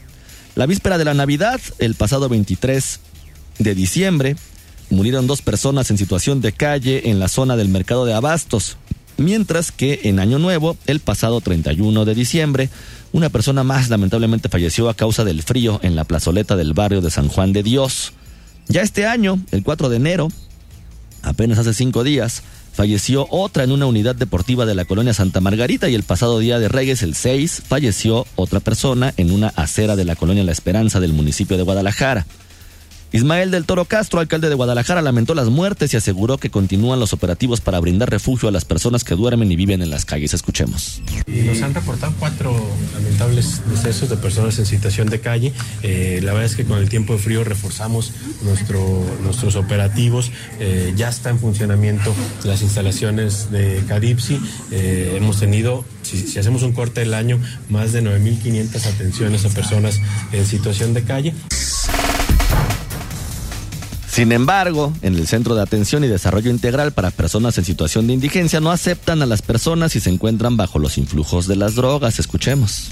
La 0.57 0.67
víspera 0.67 0.99
de 0.99 1.07
la 1.07 1.15
Navidad, 1.15 1.59
el 1.79 1.95
pasado 1.95 2.29
23 2.29 3.01
de 3.61 3.75
diciembre, 3.75 4.37
murieron 4.91 5.27
dos 5.27 5.41
personas 5.41 5.91
en 5.91 5.97
situación 5.97 6.43
de 6.43 6.53
calle 6.53 7.09
en 7.09 7.19
la 7.19 7.29
zona 7.29 7.57
del 7.57 7.71
mercado 7.71 8.05
de 8.05 8.13
Abastos, 8.13 8.77
mientras 9.21 9.71
que 9.71 10.01
en 10.05 10.19
Año 10.19 10.39
Nuevo, 10.39 10.77
el 10.87 10.99
pasado 11.01 11.41
31 11.41 12.05
de 12.05 12.15
diciembre, 12.15 12.71
una 13.13 13.29
persona 13.29 13.63
más 13.63 13.91
lamentablemente 13.91 14.49
falleció 14.49 14.89
a 14.89 14.95
causa 14.95 15.25
del 15.25 15.43
frío 15.43 15.79
en 15.83 15.95
la 15.95 16.05
plazoleta 16.05 16.57
del 16.57 16.73
barrio 16.73 17.01
de 17.01 17.11
San 17.11 17.29
Juan 17.29 17.53
de 17.53 17.63
Dios. 17.63 18.13
Ya 18.69 18.83
este 18.83 19.07
año, 19.07 19.39
el 19.53 19.63
4 19.63 19.89
de 19.89 19.97
enero, 19.97 20.29
apenas 21.23 21.59
hace 21.59 21.75
cinco 21.75 22.03
días, 22.03 22.43
falleció 22.73 23.27
otra 23.31 23.65
en 23.65 23.73
una 23.73 23.87
unidad 23.87 24.15
deportiva 24.15 24.65
de 24.65 24.75
la 24.75 24.85
colonia 24.87 25.13
Santa 25.13 25.41
Margarita 25.41 25.89
y 25.89 25.95
el 25.95 26.03
pasado 26.03 26.39
día 26.39 26.59
de 26.59 26.69
Reyes, 26.69 27.03
el 27.03 27.15
6, 27.15 27.63
falleció 27.69 28.27
otra 28.37 28.61
persona 28.61 29.13
en 29.17 29.33
una 29.33 29.49
acera 29.49 29.97
de 29.97 30.05
la 30.05 30.17
colonia 30.17 30.45
La 30.45 30.53
Esperanza 30.53 30.99
del 30.99 31.13
municipio 31.13 31.57
de 31.57 31.63
Guadalajara. 31.63 32.27
Ismael 33.13 33.51
del 33.51 33.65
Toro 33.65 33.87
Castro, 33.87 34.21
alcalde 34.21 34.49
de 34.49 34.55
Guadalajara, 34.55 35.03
lamentó 35.03 35.35
las 35.35 35.49
muertes 35.49 35.93
y 35.93 35.97
aseguró 35.97 36.39
que 36.39 36.49
continúan 36.49 37.01
los 37.01 37.13
operativos 37.13 37.61
para 37.61 37.81
brindar 37.81 38.09
refugio 38.09 38.49
a 38.49 38.53
las 38.53 38.65
personas 38.65 39.03
que 39.03 39.17
duermen 39.17 39.51
y 39.51 39.57
viven 39.57 39.83
en 39.83 39.91
las 39.91 40.05
calles. 40.05 40.33
Escuchemos. 40.33 41.03
Nos 41.27 41.63
han 41.63 41.75
reportado 41.75 42.15
cuatro 42.21 42.55
lamentables 42.95 43.63
decesos 43.69 44.11
de 44.11 44.17
personas 44.17 44.59
en 44.61 44.67
situación 44.67 45.11
de 45.11 45.21
calle. 45.21 45.53
Eh, 45.83 46.21
la 46.23 46.33
verdad 46.33 46.47
es 46.47 46.55
que 46.55 46.65
con 46.65 46.79
el 46.79 46.89
tiempo 46.89 47.15
de 47.15 47.19
frío 47.19 47.43
reforzamos 47.43 48.13
nuestro, 48.43 49.05
nuestros 49.25 49.57
operativos. 49.57 50.31
Eh, 50.61 50.93
ya 50.97 51.09
está 51.09 51.31
en 51.31 51.41
funcionamiento 51.41 52.15
las 52.45 52.63
instalaciones 52.63 53.51
de 53.51 53.83
Cadipsi. 53.89 54.41
Eh, 54.71 55.15
hemos 55.17 55.41
tenido, 55.41 55.85
si, 56.03 56.19
si 56.19 56.39
hacemos 56.39 56.63
un 56.63 56.73
corte 56.73 57.01
del 57.01 57.15
año, 57.15 57.41
más 57.69 57.93
de 57.93 58.05
9.500 58.05 58.87
atenciones 58.87 59.45
a 59.45 59.49
personas 59.49 59.99
en 60.31 60.47
situación 60.47 60.95
de 60.95 61.03
calle. 61.03 61.35
Sin 64.11 64.33
embargo, 64.33 64.93
en 65.03 65.15
el 65.15 65.29
Centro 65.29 65.55
de 65.55 65.63
Atención 65.63 66.03
y 66.03 66.09
Desarrollo 66.09 66.51
Integral 66.51 66.93
para 66.93 67.13
Personas 67.13 67.57
en 67.59 67.65
Situación 67.65 68.09
de 68.09 68.15
Indigencia 68.15 68.61
no 68.61 68.73
aceptan 68.73 69.23
a 69.23 69.27
las 69.27 69.41
personas 69.41 69.93
si 69.93 70.01
se 70.01 70.11
encuentran 70.11 70.57
bajo 70.57 70.81
los 70.81 70.99
influjos 70.99 71.47
de 71.47 71.55
las 71.55 71.77
drogas. 71.77 72.19
Escuchemos. 72.19 72.91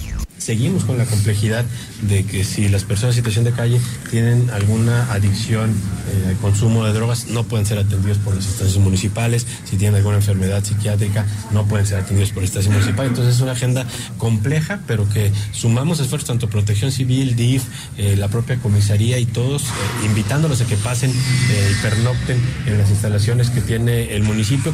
Seguimos 0.48 0.86
con 0.86 0.96
la 0.96 1.04
complejidad 1.04 1.66
de 2.00 2.24
que 2.24 2.42
si 2.42 2.70
las 2.70 2.84
personas 2.84 3.14
en 3.14 3.20
situación 3.20 3.44
de 3.44 3.52
calle 3.52 3.78
tienen 4.10 4.48
alguna 4.48 5.12
adicción 5.12 5.68
eh, 5.68 6.28
al 6.30 6.36
consumo 6.38 6.86
de 6.86 6.94
drogas, 6.94 7.26
no 7.26 7.44
pueden 7.44 7.66
ser 7.66 7.76
atendidos 7.76 8.16
por 8.16 8.34
las 8.34 8.46
instancias 8.46 8.78
municipales. 8.82 9.46
Si 9.66 9.76
tienen 9.76 9.96
alguna 9.96 10.16
enfermedad 10.16 10.64
psiquiátrica, 10.64 11.26
no 11.50 11.66
pueden 11.66 11.84
ser 11.84 11.98
atendidos 11.98 12.30
por 12.30 12.42
las 12.42 12.48
instancias 12.48 12.72
municipales. 12.72 13.10
Entonces 13.10 13.34
es 13.34 13.42
una 13.42 13.52
agenda 13.52 13.84
compleja, 14.16 14.80
pero 14.86 15.06
que 15.10 15.30
sumamos 15.52 16.00
esfuerzos, 16.00 16.28
tanto 16.28 16.48
Protección 16.48 16.92
Civil, 16.92 17.36
DIF, 17.36 17.64
eh, 17.98 18.16
la 18.16 18.28
propia 18.28 18.56
comisaría 18.56 19.18
y 19.18 19.26
todos, 19.26 19.64
eh, 19.64 20.06
invitándolos 20.06 20.62
a 20.62 20.66
que 20.66 20.78
pasen 20.78 21.10
y 21.10 21.82
pernocten 21.82 22.40
en 22.64 22.78
las 22.78 22.88
instalaciones 22.88 23.50
que 23.50 23.60
tiene 23.60 24.16
el 24.16 24.22
municipio. 24.22 24.72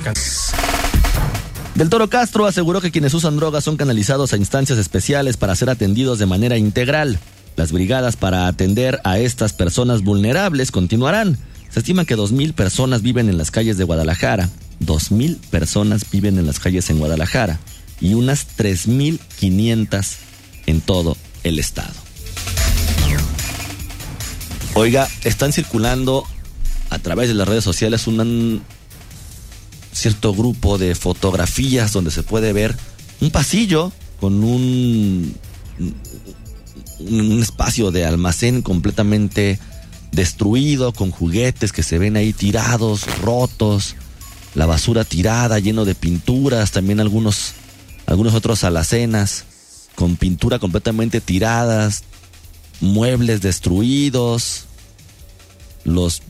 Del 1.75 1.89
Toro 1.89 2.09
Castro 2.09 2.47
aseguró 2.47 2.81
que 2.81 2.93
quienes 2.93 3.15
usan 3.15 3.37
drogas 3.37 3.65
son 3.65 3.77
canalizados 3.77 4.33
a 4.33 4.37
instancias 4.37 4.79
especiales 4.79 5.37
para 5.37 5.57
ser 5.57 5.71
atendidos 5.71 6.21
de 6.21 6.27
manera 6.27 6.57
integral. 6.57 7.19
Las 7.57 7.73
brigadas 7.73 8.17
para 8.17 8.47
atender 8.47 9.01
a 9.03 9.19
estas 9.19 9.53
personas 9.53 10.03
vulnerables 10.03 10.71
continuarán. 10.71 11.37
Se 11.71 11.81
estima 11.81 12.05
que 12.05 12.17
2.000 12.17 12.55
personas 12.55 13.03
viven 13.03 13.29
en 13.29 13.39
las 13.39 13.51
calles 13.51 13.77
de 13.77 13.83
Guadalajara. 13.83 14.49
2.000 14.81 15.39
personas 15.51 16.09
viven 16.09 16.39
en 16.39 16.47
las 16.47 16.61
calles 16.61 16.91
en 16.91 17.01
Guadalajara 17.01 17.59
y 18.01 18.15
unas 18.15 18.57
3.500 18.57 20.17
en 20.67 20.81
todo 20.81 21.17
el 21.43 21.59
estado. 21.59 21.95
Oiga, 24.75 25.09
están 25.25 25.53
circulando 25.53 26.25
a 26.91 27.01
través 27.01 27.29
de 27.29 27.35
las 27.35 27.49
redes 27.49 27.65
sociales 27.65 28.07
un 28.07 28.63
cierto 29.95 30.35
grupo 30.35 30.77
de 30.77 30.95
fotografías 30.95 31.93
donde 31.93 32.11
se 32.11 32.23
puede 32.23 32.53
ver 32.53 32.77
un 33.21 33.31
pasillo 33.31 33.93
con 34.21 34.45
un, 34.45 35.35
un 36.99 37.43
espacio 37.43 37.91
de 37.91 38.05
almacén 38.05 38.61
completamente 38.61 39.59
destruido, 40.13 40.93
con 40.93 41.11
juguetes 41.11 41.73
que 41.73 41.83
se 41.83 41.99
ven 41.99 42.17
ahí 42.17 42.33
tirados, 42.33 43.21
rotos, 43.21 43.97
la 44.55 44.67
basura 44.67 45.05
tirada, 45.05 45.59
lleno 45.59 45.85
de 45.85 45.95
pinturas, 45.95 46.71
también 46.71 47.01
algunos, 47.01 47.53
algunos 48.07 48.35
otros 48.35 48.65
alacenas 48.65 49.45
con 49.95 50.17
pintura 50.17 50.59
completamente 50.59 51.21
tiradas, 51.21 52.05
muebles 52.81 53.41
destruidos, 53.41 54.67
los 55.85 56.23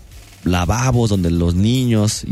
lavabos 0.44 1.10
donde 1.10 1.30
los 1.30 1.54
niños 1.54 2.24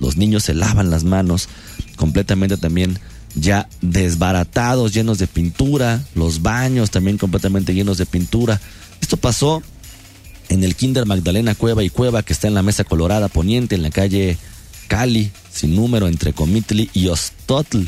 los 0.00 0.16
niños 0.16 0.42
se 0.44 0.54
lavan 0.54 0.90
las 0.90 1.04
manos 1.04 1.48
completamente 1.96 2.56
también 2.56 2.98
ya 3.34 3.68
desbaratados, 3.80 4.92
llenos 4.92 5.18
de 5.18 5.26
pintura, 5.26 6.02
los 6.14 6.42
baños 6.42 6.90
también 6.90 7.18
completamente 7.18 7.74
llenos 7.74 7.98
de 7.98 8.06
pintura. 8.06 8.60
Esto 9.00 9.16
pasó 9.16 9.62
en 10.48 10.64
el 10.64 10.74
Kinder 10.74 11.06
Magdalena 11.06 11.54
Cueva 11.54 11.84
y 11.84 11.90
Cueva 11.90 12.22
que 12.22 12.32
está 12.32 12.48
en 12.48 12.54
la 12.54 12.62
Mesa 12.62 12.84
Colorada 12.84 13.28
Poniente 13.28 13.76
en 13.76 13.82
la 13.82 13.90
calle 13.90 14.36
Cali, 14.88 15.30
sin 15.52 15.76
número 15.76 16.08
entre 16.08 16.32
Comitli 16.32 16.90
y 16.92 17.06
Ostotl. 17.08 17.84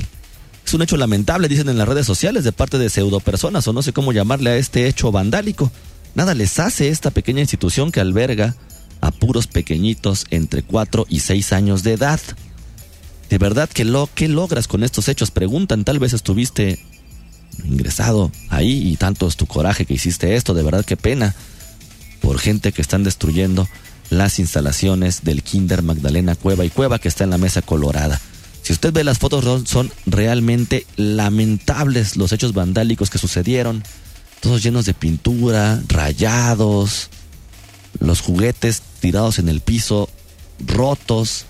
Es 0.64 0.74
un 0.74 0.82
hecho 0.82 0.96
lamentable, 0.96 1.48
dicen 1.48 1.68
en 1.68 1.76
las 1.78 1.88
redes 1.88 2.06
sociales, 2.06 2.44
de 2.44 2.52
parte 2.52 2.78
de 2.78 2.88
pseudopersonas 2.88 3.66
o 3.66 3.72
no 3.72 3.82
sé 3.82 3.92
cómo 3.92 4.12
llamarle 4.12 4.50
a 4.50 4.56
este 4.56 4.86
hecho 4.86 5.10
vandálico. 5.10 5.72
Nada 6.14 6.34
les 6.34 6.60
hace 6.60 6.88
esta 6.88 7.10
pequeña 7.10 7.40
institución 7.40 7.90
que 7.90 8.00
alberga 8.00 8.54
a 9.02 9.10
puros 9.10 9.46
pequeñitos 9.46 10.26
entre 10.30 10.62
4 10.62 11.06
y 11.10 11.20
6 11.20 11.52
años 11.52 11.82
de 11.82 11.92
edad. 11.92 12.20
De 13.28 13.36
verdad 13.36 13.68
que 13.68 13.84
lo 13.84 14.08
que 14.14 14.28
logras 14.28 14.68
con 14.68 14.82
estos 14.82 15.08
hechos 15.08 15.30
preguntan, 15.30 15.84
tal 15.84 15.98
vez 15.98 16.14
estuviste 16.14 16.78
ingresado 17.64 18.30
ahí 18.48 18.88
y 18.88 18.96
tanto 18.96 19.26
es 19.26 19.36
tu 19.36 19.46
coraje 19.46 19.84
que 19.84 19.94
hiciste 19.94 20.36
esto, 20.36 20.54
de 20.54 20.62
verdad 20.62 20.84
qué 20.84 20.96
pena 20.96 21.34
por 22.22 22.38
gente 22.38 22.72
que 22.72 22.80
están 22.80 23.04
destruyendo 23.04 23.68
las 24.08 24.38
instalaciones 24.38 25.24
del 25.24 25.42
Kinder 25.42 25.82
Magdalena 25.82 26.36
Cueva 26.36 26.64
y 26.64 26.70
Cueva 26.70 26.98
que 26.98 27.08
está 27.08 27.24
en 27.24 27.30
la 27.30 27.38
Mesa 27.38 27.60
Colorada. 27.60 28.20
Si 28.62 28.72
usted 28.72 28.92
ve 28.92 29.02
las 29.02 29.18
fotos 29.18 29.68
son 29.68 29.90
realmente 30.06 30.86
lamentables 30.96 32.16
los 32.16 32.30
hechos 32.32 32.52
vandálicos 32.52 33.10
que 33.10 33.18
sucedieron, 33.18 33.82
todos 34.40 34.62
llenos 34.62 34.86
de 34.86 34.94
pintura, 34.94 35.82
rayados, 35.88 37.10
los 38.02 38.20
juguetes 38.20 38.82
tirados 39.00 39.38
en 39.38 39.48
el 39.48 39.60
piso, 39.60 40.08
rotos. 40.66 41.46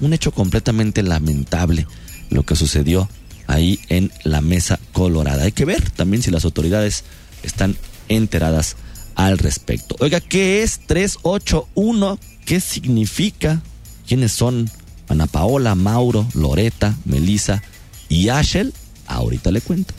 Un 0.00 0.12
hecho 0.12 0.32
completamente 0.32 1.02
lamentable 1.02 1.86
lo 2.30 2.42
que 2.42 2.56
sucedió 2.56 3.08
ahí 3.46 3.80
en 3.88 4.12
la 4.24 4.40
Mesa 4.40 4.78
Colorada. 4.92 5.44
Hay 5.44 5.52
que 5.52 5.64
ver 5.64 5.90
también 5.90 6.22
si 6.22 6.30
las 6.30 6.44
autoridades 6.44 7.04
están 7.42 7.76
enteradas 8.08 8.76
al 9.14 9.38
respecto. 9.38 9.96
Oiga, 10.00 10.20
¿qué 10.20 10.62
es 10.62 10.80
381? 10.86 12.18
¿Qué 12.44 12.60
significa? 12.60 13.62
¿Quiénes 14.06 14.32
son 14.32 14.70
Ana 15.08 15.26
Paola, 15.26 15.74
Mauro, 15.74 16.26
Loreta, 16.34 16.96
Melissa 17.04 17.62
y 18.08 18.28
Ashel? 18.28 18.74
Ahorita 19.06 19.50
le 19.50 19.60
cuento. 19.60 19.94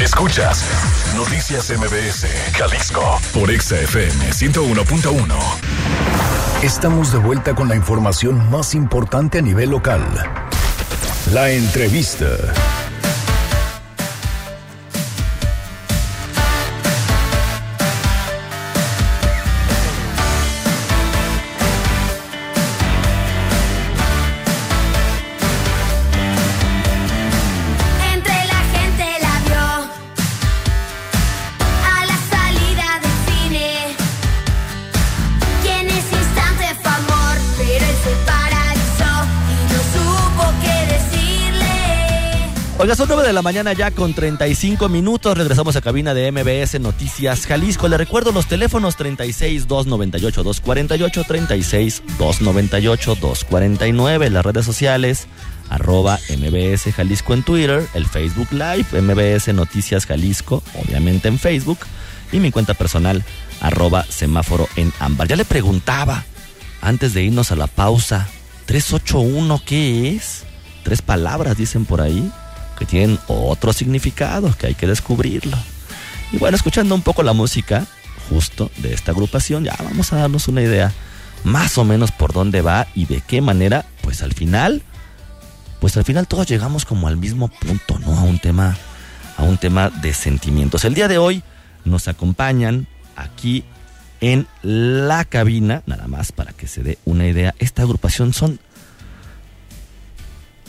Escuchas 0.00 0.64
Noticias 1.16 1.70
MBS, 1.70 2.26
Jalisco, 2.56 3.20
por 3.32 3.50
XFM 3.50 4.30
101.1. 4.32 5.36
Estamos 6.62 7.12
de 7.12 7.18
vuelta 7.18 7.54
con 7.54 7.68
la 7.68 7.76
información 7.76 8.50
más 8.50 8.74
importante 8.74 9.38
a 9.38 9.42
nivel 9.42 9.70
local. 9.70 10.02
La 11.32 11.50
entrevista. 11.50 12.26
Oiga, 42.80 42.94
son 42.94 43.08
9 43.08 43.24
de 43.24 43.34
la 43.34 43.42
mañana 43.42 43.74
ya 43.74 43.90
con 43.90 44.14
35 44.14 44.88
minutos. 44.88 45.36
Regresamos 45.36 45.76
a 45.76 45.82
cabina 45.82 46.14
de 46.14 46.32
MBS 46.32 46.80
Noticias 46.80 47.46
Jalisco. 47.46 47.88
Le 47.88 47.98
recuerdo 47.98 48.32
los 48.32 48.46
teléfonos 48.46 48.96
36 48.96 49.68
298 49.68 50.42
248, 50.42 51.24
36 51.24 52.02
298 52.16 53.14
249, 53.16 54.30
las 54.30 54.46
redes 54.46 54.64
sociales 54.64 55.26
arroba 55.68 56.18
MBS 56.30 56.90
Jalisco 56.94 57.34
en 57.34 57.42
Twitter, 57.42 57.86
el 57.92 58.06
Facebook 58.06 58.48
Live, 58.50 58.98
MBS 58.98 59.52
Noticias 59.52 60.06
Jalisco, 60.06 60.62
obviamente 60.82 61.28
en 61.28 61.38
Facebook, 61.38 61.80
y 62.32 62.38
mi 62.38 62.50
cuenta 62.50 62.72
personal, 62.72 63.22
arroba 63.60 64.06
semáforo 64.08 64.66
en 64.76 64.90
ámbar. 65.00 65.28
Ya 65.28 65.36
le 65.36 65.44
preguntaba, 65.44 66.24
antes 66.80 67.12
de 67.12 67.24
irnos 67.24 67.52
a 67.52 67.56
la 67.56 67.66
pausa, 67.66 68.26
381, 68.64 69.60
¿qué 69.66 70.16
es? 70.16 70.44
Tres 70.82 71.02
palabras 71.02 71.58
dicen 71.58 71.84
por 71.84 72.00
ahí, 72.00 72.32
que 72.80 72.86
tienen 72.86 73.20
otro 73.28 73.72
significado, 73.72 74.52
que 74.56 74.66
hay 74.66 74.74
que 74.74 74.88
descubrirlo. 74.88 75.56
Y 76.32 76.38
bueno, 76.38 76.56
escuchando 76.56 76.96
un 76.96 77.02
poco 77.02 77.22
la 77.22 77.32
música 77.32 77.86
justo 78.28 78.72
de 78.78 78.92
esta 78.92 79.12
agrupación, 79.12 79.62
ya 79.62 79.76
vamos 79.84 80.12
a 80.12 80.16
darnos 80.16 80.48
una 80.48 80.62
idea 80.62 80.92
más 81.44 81.78
o 81.78 81.84
menos 81.84 82.10
por 82.10 82.32
dónde 82.32 82.62
va 82.62 82.88
y 82.94 83.06
de 83.06 83.20
qué 83.20 83.40
manera, 83.40 83.86
pues 84.02 84.22
al 84.22 84.32
final 84.32 84.82
pues 85.80 85.96
al 85.96 86.04
final 86.04 86.28
todos 86.28 86.46
llegamos 86.46 86.84
como 86.84 87.08
al 87.08 87.16
mismo 87.16 87.48
punto, 87.48 87.98
¿no? 87.98 88.16
A 88.16 88.22
un 88.22 88.38
tema, 88.38 88.76
a 89.36 89.42
un 89.42 89.56
tema 89.56 89.88
de 89.88 90.12
sentimientos. 90.12 90.84
El 90.84 90.94
día 90.94 91.08
de 91.08 91.18
hoy 91.18 91.42
nos 91.84 92.06
acompañan 92.06 92.86
aquí 93.16 93.64
en 94.20 94.46
la 94.62 95.24
cabina, 95.24 95.82
nada 95.86 96.06
más 96.06 96.32
para 96.32 96.52
que 96.52 96.68
se 96.68 96.82
dé 96.82 96.98
una 97.06 97.26
idea. 97.26 97.54
Esta 97.58 97.82
agrupación 97.82 98.34
son 98.34 98.60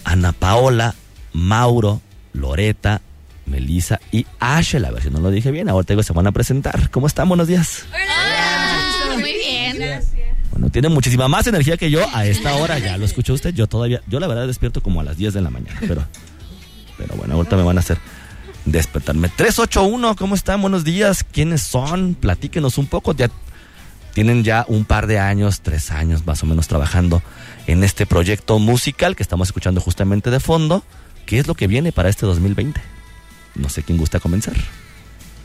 Ana 0.06 0.32
Paola, 0.32 0.96
Mauro, 1.34 2.02
Loreta, 2.34 3.02
Melissa 3.46 4.00
y 4.12 4.26
Ashel. 4.40 4.86
A 4.86 4.92
ver 4.92 5.04
si 5.04 5.10
no 5.10 5.20
lo 5.20 5.32
dije 5.32 5.52
bien, 5.52 5.70
ahorita 5.70 5.94
digo, 5.94 6.04
se 6.04 6.14
van 6.14 6.28
a 6.28 6.32
presentar. 6.32 6.90
¿Cómo 6.90 7.08
están? 7.08 7.28
Buenos 7.28 7.48
días. 7.48 7.86
Hola, 7.94 9.18
muy 9.18 9.34
bien. 9.34 9.78
Gracias. 9.78 10.12
Bueno, 10.52 10.70
tiene 10.70 10.90
muchísima 10.90 11.28
más 11.28 11.48
energía 11.48 11.78
que 11.78 11.90
yo 11.90 12.06
a 12.14 12.26
esta 12.26 12.56
hora, 12.56 12.78
ya 12.78 12.98
lo 12.98 13.06
escuchó 13.06 13.34
usted, 13.34 13.54
yo 13.54 13.68
todavía, 13.68 14.02
yo 14.08 14.20
la 14.20 14.28
verdad 14.28 14.48
despierto 14.48 14.84
como 14.84 15.00
a 15.00 15.04
las 15.04 15.16
10 15.16 15.34
de 15.34 15.42
la 15.42 15.50
mañana, 15.50 15.80
pero, 15.80 16.06
pero 16.98 17.16
bueno, 17.16 17.36
ahorita 17.36 17.56
me 17.56 17.64
van 17.64 17.78
a 17.78 17.80
hacer 17.80 17.98
despertarme. 18.66 19.30
381, 19.30 20.16
¿cómo 20.18 20.36
están? 20.36 20.62
Buenos 20.62 20.84
días, 20.84 21.24
¿quiénes 21.24 21.62
son? 21.62 22.16
Platíquenos 22.16 22.78
un 22.78 22.88
poco, 22.88 23.14
ya 23.14 23.30
tienen 24.14 24.44
ya 24.44 24.66
un 24.68 24.84
par 24.84 25.08
de 25.08 25.20
años, 25.20 25.62
tres 25.62 25.90
años 25.90 26.26
más 26.26 26.44
o 26.44 26.46
menos 26.46 26.68
trabajando 26.68 27.22
en 27.68 27.84
este 27.84 28.06
proyecto 28.06 28.60
musical 28.60 29.16
que 29.16 29.24
estamos 29.24 29.48
escuchando 29.48 29.80
justamente 29.80 30.30
de 30.32 30.40
fondo. 30.40 30.84
¿Qué 31.26 31.40
es 31.40 31.48
lo 31.48 31.56
que 31.56 31.68
viene 31.68 31.92
para 31.92 32.10
este 32.10 32.26
2020? 32.26 32.82
No 33.56 33.70
sé 33.70 33.84
quién 33.84 33.98
gusta 33.98 34.20
comenzar. 34.20 34.56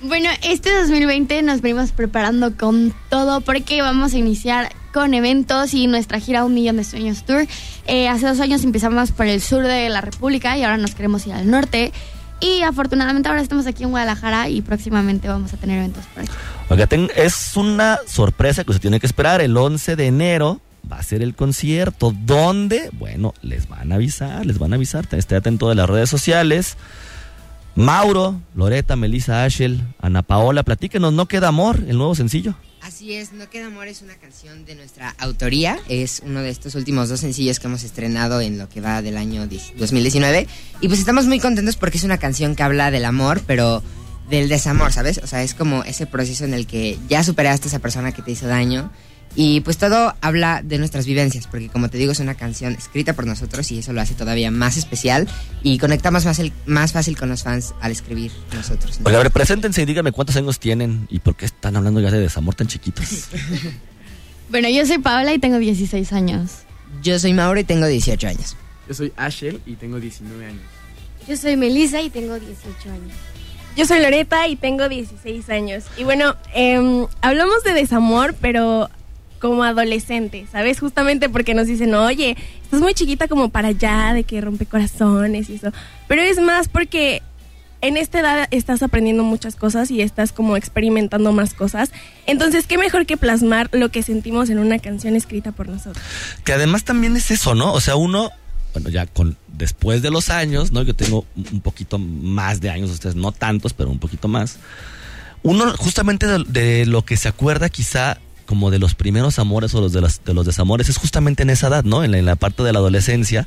Bueno, 0.03 0.29
este 0.43 0.73
2020 0.73 1.43
nos 1.43 1.62
venimos 1.62 1.93
preparando 1.93 2.57
con 2.57 2.95
todo 3.09 3.41
porque 3.41 3.81
vamos 3.83 4.12
a 4.12 4.19
iniciar 4.19 4.73
con 4.93 5.15
eventos 5.15 5.75
y 5.75 5.87
nuestra 5.87 6.21
gira 6.21 6.45
Un 6.45 6.55
Millón 6.55 6.77
de 6.77 6.85
Sueños 6.85 7.25
Tour. 7.25 7.47
Eh, 7.87 8.09
hace 8.09 8.27
dos 8.27 8.41
años 8.41 8.62
empezamos 8.62 9.12
por 9.12 9.27
el 9.27 9.41
sur 9.41 9.67
de 9.67 9.89
la 9.89 10.01
República 10.01 10.57
y 10.57 10.62
ahora 10.62 10.77
nos 10.77 10.95
queremos 10.95 11.27
ir 11.27 11.33
al 11.33 11.51
norte. 11.51 11.93
Y 12.41 12.62
afortunadamente 12.62 13.29
ahora 13.29 13.41
estamos 13.41 13.67
aquí 13.67 13.85
en 13.85 13.91
Guadalajara 13.91 14.51
y 14.51 14.61
próximamente 14.61 15.29
vamos 15.29 15.55
a 15.55 15.57
tener 15.57 15.79
eventos 15.79 16.05
por 16.07 16.23
aquí. 16.23 17.09
Es 17.17 17.57
una 17.57 17.99
sorpresa 18.07 18.65
que 18.65 18.75
se 18.75 18.79
tiene 18.79 19.01
que 19.01 19.07
esperar. 19.07 19.41
El 19.41 19.57
11 19.57 19.97
de 19.97 20.07
enero 20.07 20.61
va 20.90 20.99
a 20.99 21.03
ser 21.03 21.22
el 21.22 21.35
concierto. 21.35 22.14
¿Dónde? 22.25 22.90
Bueno, 22.92 23.35
les 23.42 23.68
van 23.68 23.92
a 23.92 23.96
avisar, 23.96 24.46
les 24.46 24.59
van 24.59 24.72
a 24.72 24.77
avisar. 24.77 25.07
Esté 25.12 25.37
atento 25.37 25.68
de 25.68 25.75
las 25.75 25.88
redes 25.88 26.11
sociales. 26.11 26.77
Mauro, 27.77 28.40
Loreta, 28.55 28.96
Melissa 28.96 29.44
Ashel, 29.44 29.83
Ana 30.01 30.22
Paola, 30.22 30.62
platíquenos, 30.62 31.12
No 31.12 31.27
Queda 31.27 31.49
Amor, 31.49 31.85
el 31.87 31.99
nuevo 31.99 32.14
sencillo. 32.14 32.55
Así 32.81 33.12
es, 33.12 33.35
No 33.35 33.51
Queda 33.51 33.66
Amor 33.66 33.87
es 33.87 34.01
una 34.01 34.14
canción 34.14 34.64
de 34.64 34.77
nuestra 34.77 35.14
autoría, 35.18 35.79
es 35.88 36.22
uno 36.25 36.40
de 36.40 36.49
estos 36.49 36.75
últimos 36.75 37.11
dos 37.11 37.20
sencillos 37.20 37.61
que 37.61 37.66
hemos 37.66 37.83
estrenado 37.83 38.40
en 38.40 38.57
lo 38.57 38.70
que 38.70 38.81
va 38.81 39.03
del 39.03 39.18
año 39.18 39.46
2019 39.77 40.46
y 40.81 40.88
pues 40.88 41.01
estamos 41.01 41.27
muy 41.27 41.38
contentos 41.38 41.77
porque 41.77 41.99
es 41.99 42.05
una 42.05 42.16
canción 42.16 42.57
que 42.57 42.62
habla 42.62 42.90
del 42.90 43.05
amor, 43.05 43.42
pero 43.46 43.83
del 44.31 44.49
desamor, 44.49 44.92
¿sabes? 44.92 45.18
O 45.18 45.27
sea, 45.27 45.42
es 45.42 45.53
como 45.53 45.85
ese 45.85 46.07
proceso 46.07 46.44
en 46.44 46.55
el 46.55 46.66
que 46.66 46.99
ya 47.09 47.22
superaste 47.25 47.66
a 47.66 47.68
esa 47.68 47.79
persona 47.79 48.12
que 48.12 48.22
te 48.22 48.31
hizo 48.31 48.46
daño 48.46 48.90
y 49.38 49.61
pues 49.61 49.77
todo 49.77 50.14
habla 50.22 50.62
de 50.64 50.79
nuestras 50.79 51.05
vivencias, 51.05 51.46
porque 51.46 51.68
como 51.68 51.90
te 51.90 51.99
digo, 51.99 52.11
es 52.12 52.20
una 52.20 52.35
canción 52.35 52.72
escrita 52.72 53.12
por 53.12 53.27
nosotros 53.27 53.70
y 53.70 53.79
eso 53.79 53.92
lo 53.92 54.01
hace 54.01 54.14
todavía 54.14 54.51
más 54.51 54.79
especial 54.79 55.29
y 55.62 55.77
conectamos 55.77 56.25
más, 56.25 56.38
el, 56.38 56.55
más 56.64 56.92
fácil 56.92 57.18
con 57.18 57.29
los 57.29 57.42
fans 57.42 57.75
al 57.83 57.92
escribir 57.92 58.33
nosotros. 58.55 58.99
Oiga, 59.05 59.20
a 59.20 59.22
ver, 59.22 59.31
preséntense 59.31 59.83
y 59.83 59.85
díganme 59.85 60.11
cuántos 60.11 60.37
años 60.37 60.59
tienen 60.59 61.07
y 61.11 61.18
por 61.18 61.37
qué 61.37 61.44
están 61.44 61.77
hablando 61.77 62.01
ya 62.01 62.11
de 62.11 62.18
desamor 62.18 62.55
tan 62.55 62.66
chiquitos. 62.66 63.29
bueno, 64.49 64.70
yo 64.70 64.87
soy 64.87 64.99
Paola 64.99 65.35
y 65.35 65.38
tengo 65.38 65.59
16 65.59 66.14
años. 66.14 66.51
Yo 67.03 67.18
soy 67.18 67.35
Mauro 67.35 67.61
y 67.61 67.64
tengo 67.64 67.87
18 67.87 68.27
años. 68.27 68.57
Yo 68.88 68.94
soy 68.94 69.12
Ashel 69.16 69.61
y 69.66 69.75
tengo 69.75 70.01
19 70.01 70.46
años. 70.46 70.62
Yo 71.29 71.37
soy 71.37 71.59
Melissa 71.59 72.01
y 72.01 72.09
tengo 72.09 72.38
18 72.38 72.90
años. 72.90 73.12
Yo 73.77 73.85
soy 73.85 74.01
Loreta 74.01 74.49
y 74.49 74.57
tengo 74.57 74.88
16 74.88 75.51
años. 75.51 75.85
Y 75.99 76.05
bueno, 76.05 76.37
eh, 76.55 77.07
hablamos 77.20 77.62
de 77.64 77.75
desamor, 77.75 78.35
pero 78.40 78.88
como 79.49 79.65
adolescente, 79.65 80.47
¿sabes? 80.51 80.81
Justamente 80.81 81.29
porque 81.29 81.55
nos 81.55 81.67
dicen, 81.67 81.95
oye, 81.95 82.37
estás 82.63 82.81
muy 82.81 82.95
chiquita 82.95 83.29
como 83.29 83.49
para 83.49 83.69
allá, 83.69 84.13
de 84.13 84.25
que 84.25 84.41
rompe 84.41 84.67
corazones 84.67 85.49
y 85.51 85.55
eso. 85.55 85.73
Pero 86.09 86.23
es 86.23 86.41
más 86.41 86.69
porque 86.69 87.23
en 87.81 87.97
esta 87.97 88.21
edad 88.21 88.49
estás 88.51 88.83
aprendiendo 88.83 89.23
muchas 89.23 89.55
cosas 89.57 89.91
y 89.91 90.01
estás 90.01 90.33
como 90.33 90.57
experimentando 90.57 91.33
más 91.33 91.55
cosas. 91.55 91.93
Entonces, 92.27 92.67
qué 92.67 92.79
mejor 92.79 93.07
que 93.07 93.17
plasmar 93.17 93.69
lo 93.73 93.91
que 93.91 94.03
sentimos 94.03 94.51
en 94.51 94.59
una 94.59 94.79
canción 94.79 95.15
escrita 95.15 95.53
por 95.53 95.69
nosotros. 95.69 96.03
Que 96.45 96.53
además 96.53 96.85
también 96.85 97.17
es 97.17 97.31
eso, 97.31 97.55
¿no? 97.55 97.73
O 97.73 97.81
sea, 97.81 97.97
uno, 97.97 98.31
bueno, 98.73 98.89
ya 98.89 99.07
con 99.07 99.37
después 99.49 100.03
de 100.03 100.11
los 100.11 100.31
años, 100.31 100.73
¿no? 100.73 100.83
Yo 100.83 100.95
tengo 100.95 101.27
un 101.37 101.61
poquito 101.61 101.99
más 101.99 102.61
de 102.61 102.71
años, 102.71 102.91
ustedes 102.91 103.15
no 103.17 103.33
tantos, 103.33 103.73
pero 103.73 103.91
un 103.91 103.99
poquito 103.99 104.29
más. 104.29 104.59
Uno 105.43 105.73
justamente 105.77 106.27
de 106.27 106.87
lo 106.87 107.05
que 107.05 107.17
se 107.17 107.29
acuerda 107.29 107.69
quizá 107.69 108.19
como 108.47 108.71
de 108.71 108.79
los 108.79 108.95
primeros 108.95 109.39
amores 109.39 109.75
o 109.75 109.81
los 109.81 109.93
de, 109.93 110.01
los, 110.01 110.25
de 110.25 110.33
los 110.33 110.47
desamores 110.47 110.89
es 110.89 110.97
justamente 110.97 111.43
en 111.43 111.51
esa 111.51 111.67
edad, 111.67 111.85
¿no? 111.85 112.03
En 112.05 112.25
la, 112.25 112.37
parte 112.37 112.63
de 112.63 112.73
la 112.73 112.79
adolescencia, 112.79 113.47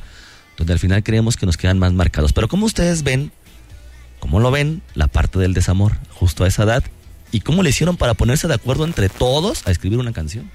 donde 0.58 0.74
al 0.74 0.80
final 0.80 1.04
creemos 1.04 1.38
que 1.38 1.46
nos 1.46 1.58
quedan 1.58 1.80
más 1.80 1.94
marcados. 1.94 2.34
Pero 2.34 2.48
¿cómo 2.48 2.66
ustedes 2.66 3.04
ven, 3.04 3.32
cómo 4.20 4.40
lo 4.40 4.52
ven, 4.52 4.82
la 4.94 5.08
parte 5.08 5.40
del 5.40 5.54
desamor 5.54 5.94
justo 6.12 6.44
a 6.44 6.48
esa 6.48 6.64
edad? 6.64 6.84
¿Y 7.32 7.42
cómo 7.42 7.64
le 7.64 7.70
hicieron 7.70 7.98
para 7.98 8.14
ponerse 8.14 8.48
de 8.48 8.54
acuerdo 8.54 8.86
entre 8.86 9.10
todos 9.10 9.66
a 9.66 9.72
escribir 9.72 10.00
una 10.00 10.12
canción? 10.12 10.52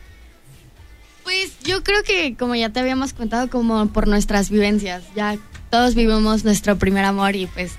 Pues 1.24 1.52
yo 1.64 1.82
creo 1.82 2.02
que, 2.02 2.36
como 2.36 2.54
ya 2.54 2.68
te 2.68 2.80
habíamos 2.80 3.14
contado, 3.14 3.48
como 3.48 3.88
por 3.88 4.06
nuestras 4.06 4.50
vivencias, 4.50 5.02
ya 5.16 5.38
todos 5.70 5.94
vivimos 5.94 6.44
nuestro 6.44 6.76
primer 6.76 7.04
amor 7.04 7.34
y 7.34 7.46
pues... 7.46 7.72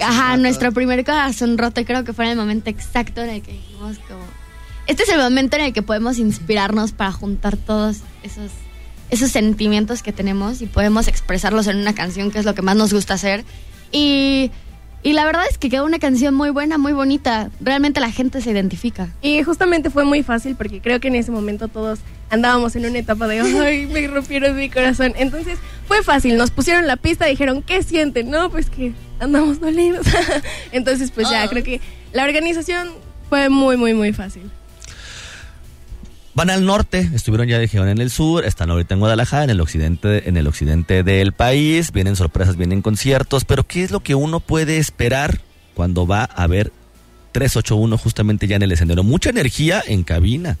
Ajá, 0.00 0.36
nuestro 0.36 0.72
primer 0.72 1.04
corazón 1.04 1.58
roto 1.58 1.80
y 1.80 1.84
creo 1.84 2.04
que 2.04 2.12
fue 2.12 2.26
en 2.26 2.32
el 2.32 2.36
momento 2.36 2.70
exacto 2.70 3.22
en 3.22 3.30
el 3.30 3.42
que 3.42 3.52
dijimos 3.52 3.98
como 4.08 4.24
este 4.86 5.04
es 5.04 5.08
el 5.08 5.18
momento 5.18 5.56
en 5.56 5.64
el 5.64 5.72
que 5.72 5.82
podemos 5.82 6.18
inspirarnos 6.18 6.92
para 6.92 7.12
juntar 7.12 7.56
todos 7.56 7.98
esos, 8.22 8.50
esos 9.10 9.30
sentimientos 9.30 10.02
que 10.02 10.12
tenemos 10.12 10.60
y 10.62 10.66
podemos 10.66 11.08
expresarlos 11.08 11.66
en 11.66 11.78
una 11.78 11.94
canción, 11.94 12.30
que 12.30 12.38
es 12.38 12.44
lo 12.44 12.54
que 12.54 12.62
más 12.62 12.76
nos 12.76 12.92
gusta 12.92 13.14
hacer. 13.14 13.44
Y, 13.92 14.50
y 15.02 15.12
la 15.12 15.24
verdad 15.24 15.44
es 15.48 15.58
que 15.58 15.70
quedó 15.70 15.84
una 15.84 15.98
canción 15.98 16.34
muy 16.34 16.50
buena, 16.50 16.78
muy 16.78 16.92
bonita. 16.92 17.50
Realmente 17.60 18.00
la 18.00 18.10
gente 18.10 18.40
se 18.40 18.50
identifica. 18.50 19.08
Y 19.22 19.42
justamente 19.42 19.90
fue 19.90 20.04
muy 20.04 20.22
fácil 20.22 20.54
porque 20.56 20.80
creo 20.80 21.00
que 21.00 21.08
en 21.08 21.14
ese 21.14 21.30
momento 21.30 21.68
todos 21.68 22.00
andábamos 22.30 22.76
en 22.76 22.86
una 22.86 22.98
etapa 22.98 23.26
de, 23.26 23.40
ay, 23.40 23.86
me 23.86 24.06
rompieron 24.06 24.56
mi 24.56 24.68
corazón. 24.68 25.14
Entonces 25.16 25.58
fue 25.86 26.02
fácil, 26.02 26.36
nos 26.36 26.50
pusieron 26.50 26.86
la 26.86 26.96
pista, 26.96 27.26
dijeron, 27.26 27.62
¿qué 27.62 27.82
sienten? 27.82 28.30
No, 28.30 28.50
pues 28.50 28.68
que 28.68 28.92
andamos 29.20 29.60
dolidos. 29.60 30.06
Entonces, 30.72 31.10
pues 31.10 31.30
ya, 31.30 31.42
ah. 31.42 31.48
creo 31.48 31.62
que 31.62 31.80
la 32.12 32.24
organización 32.24 32.90
fue 33.28 33.48
muy, 33.48 33.76
muy, 33.76 33.94
muy 33.94 34.12
fácil. 34.12 34.50
Van 36.34 36.50
al 36.50 36.64
norte, 36.66 37.10
estuvieron 37.14 37.46
ya 37.46 37.60
dijeron 37.60 37.88
en 37.88 37.98
el 37.98 38.10
sur, 38.10 38.44
están 38.44 38.68
ahorita 38.68 38.94
en 38.94 39.00
Guadalajara, 39.00 39.44
en 39.44 39.50
el 39.50 39.60
occidente, 39.60 40.28
en 40.28 40.36
el 40.36 40.48
occidente 40.48 41.04
del 41.04 41.32
país, 41.32 41.92
vienen 41.92 42.16
sorpresas, 42.16 42.56
vienen 42.56 42.82
conciertos, 42.82 43.44
pero 43.44 43.64
¿qué 43.64 43.84
es 43.84 43.92
lo 43.92 44.00
que 44.00 44.16
uno 44.16 44.40
puede 44.40 44.78
esperar 44.78 45.40
cuando 45.74 46.08
va 46.08 46.24
a 46.24 46.46
ver 46.48 46.72
381 47.30 47.96
justamente 47.98 48.48
ya 48.48 48.56
en 48.56 48.62
el 48.62 48.72
escenario? 48.72 49.04
Mucha 49.04 49.30
energía 49.30 49.80
en 49.86 50.02
cabina. 50.02 50.58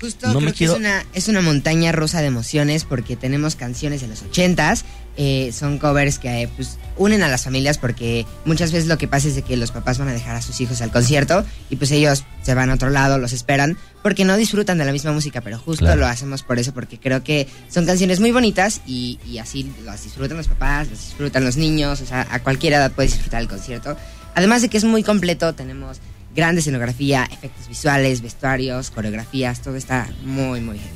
Justo 0.00 0.32
creo 0.36 0.52
que 0.52 0.64
es 0.64 0.70
una, 0.70 1.04
es 1.12 1.28
una 1.28 1.42
montaña 1.42 1.92
rosa 1.92 2.22
de 2.22 2.26
emociones 2.28 2.84
porque 2.84 3.16
tenemos 3.16 3.54
canciones 3.54 4.00
de 4.00 4.08
los 4.08 4.22
ochentas, 4.22 4.86
eh, 5.16 5.52
son 5.52 5.78
covers 5.78 6.18
que 6.18 6.48
pues 6.56 6.78
unen 6.96 7.22
a 7.22 7.28
las 7.28 7.44
familias 7.44 7.78
porque 7.78 8.26
muchas 8.44 8.72
veces 8.72 8.88
lo 8.88 8.98
que 8.98 9.08
pasa 9.08 9.28
es 9.28 9.34
de 9.34 9.42
que 9.42 9.56
los 9.56 9.70
papás 9.72 9.98
van 9.98 10.08
a 10.08 10.12
dejar 10.12 10.36
a 10.36 10.42
sus 10.42 10.60
hijos 10.60 10.80
al 10.82 10.90
concierto 10.90 11.44
y 11.70 11.76
pues 11.76 11.90
ellos 11.90 12.24
se 12.42 12.54
van 12.54 12.70
a 12.70 12.74
otro 12.74 12.90
lado, 12.90 13.18
los 13.18 13.32
esperan 13.32 13.76
porque 14.02 14.24
no 14.24 14.36
disfrutan 14.36 14.78
de 14.78 14.84
la 14.84 14.92
misma 14.92 15.12
música, 15.12 15.40
pero 15.40 15.58
justo 15.58 15.84
Claro. 15.84 16.00
lo 16.00 16.06
hacemos 16.06 16.42
por 16.42 16.58
eso 16.58 16.72
porque 16.74 16.98
creo 16.98 17.22
que 17.22 17.46
son 17.68 17.86
canciones 17.86 18.20
muy 18.20 18.30
bonitas 18.32 18.80
y, 18.86 19.18
y 19.26 19.38
así 19.38 19.70
las 19.84 20.02
disfrutan 20.04 20.36
los 20.36 20.48
papás, 20.48 20.88
las 20.90 20.98
disfrutan 21.00 21.44
los 21.44 21.56
niños, 21.56 22.00
o 22.00 22.06
sea, 22.06 22.26
a 22.30 22.40
cualquier 22.42 22.72
edad 22.74 22.90
puedes 22.92 23.12
disfrutar 23.12 23.40
el 23.42 23.48
concierto. 23.48 23.96
Además 24.34 24.62
de 24.62 24.68
que 24.68 24.76
es 24.78 24.84
muy 24.84 25.02
completo, 25.02 25.54
tenemos 25.54 25.98
grande 26.34 26.60
escenografía, 26.60 27.28
efectos 27.30 27.68
visuales, 27.68 28.22
vestuarios, 28.22 28.90
coreografías, 28.90 29.60
todo 29.60 29.76
está 29.76 30.08
muy, 30.24 30.60
muy 30.60 30.78
bien. 30.78 30.90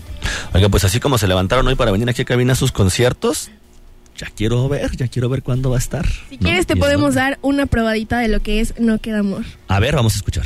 Oiga, 0.55 0.68
pues 0.70 0.85
así 0.85 0.98
como 1.00 1.18
se 1.18 1.26
levantaron 1.29 1.66
hoy 1.68 1.74
para 1.74 1.90
venir 1.90 2.09
aquí 2.09 2.22
a 2.22 2.24
cabina 2.24 2.55
a 2.55 2.57
sus 2.57 2.72
conciertos, 2.72 3.50
ya 4.18 4.29
quiero 4.35 4.68
ver, 4.68 4.96
ya 4.96 5.09
quiero 5.09 5.29
ver 5.29 5.42
cuándo 5.42 5.70
va 5.70 5.76
a 5.76 5.79
estar. 5.79 6.07
Si 6.29 6.37
¿no? 6.37 6.42
quieres 6.42 6.66
te 6.66 6.76
podemos 6.76 7.14
dar 7.14 7.38
una 7.42 7.66
probadita 7.66 8.18
de 8.18 8.29
lo 8.29 8.40
que 8.40 8.61
es 8.61 8.74
No 8.79 8.98
Queda 8.98 9.20
Amor. 9.20 9.44
A 9.68 9.81
ver, 9.81 9.94
vamos 9.96 10.14
a 10.14 10.16
escuchar. 10.16 10.44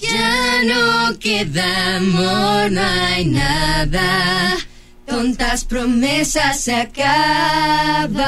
Ya 0.00 0.62
no 0.64 1.18
queda 1.18 1.96
amor, 1.96 2.70
no 2.70 2.82
hay 2.82 3.24
nada. 3.24 4.56
Tontas 5.06 5.64
promesas 5.64 6.60
se 6.60 6.74
acaban. 6.74 8.18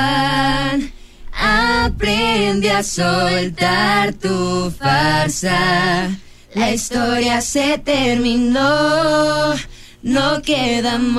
Aprende 1.32 2.70
a 2.70 2.82
soltar 2.82 4.14
tu 4.14 4.70
farsa. 4.70 6.08
La 6.54 6.70
historia 6.72 7.42
se 7.42 7.76
terminó. 7.78 9.54
No 10.02 10.42
queda 10.42 10.94
amor. 10.94 11.18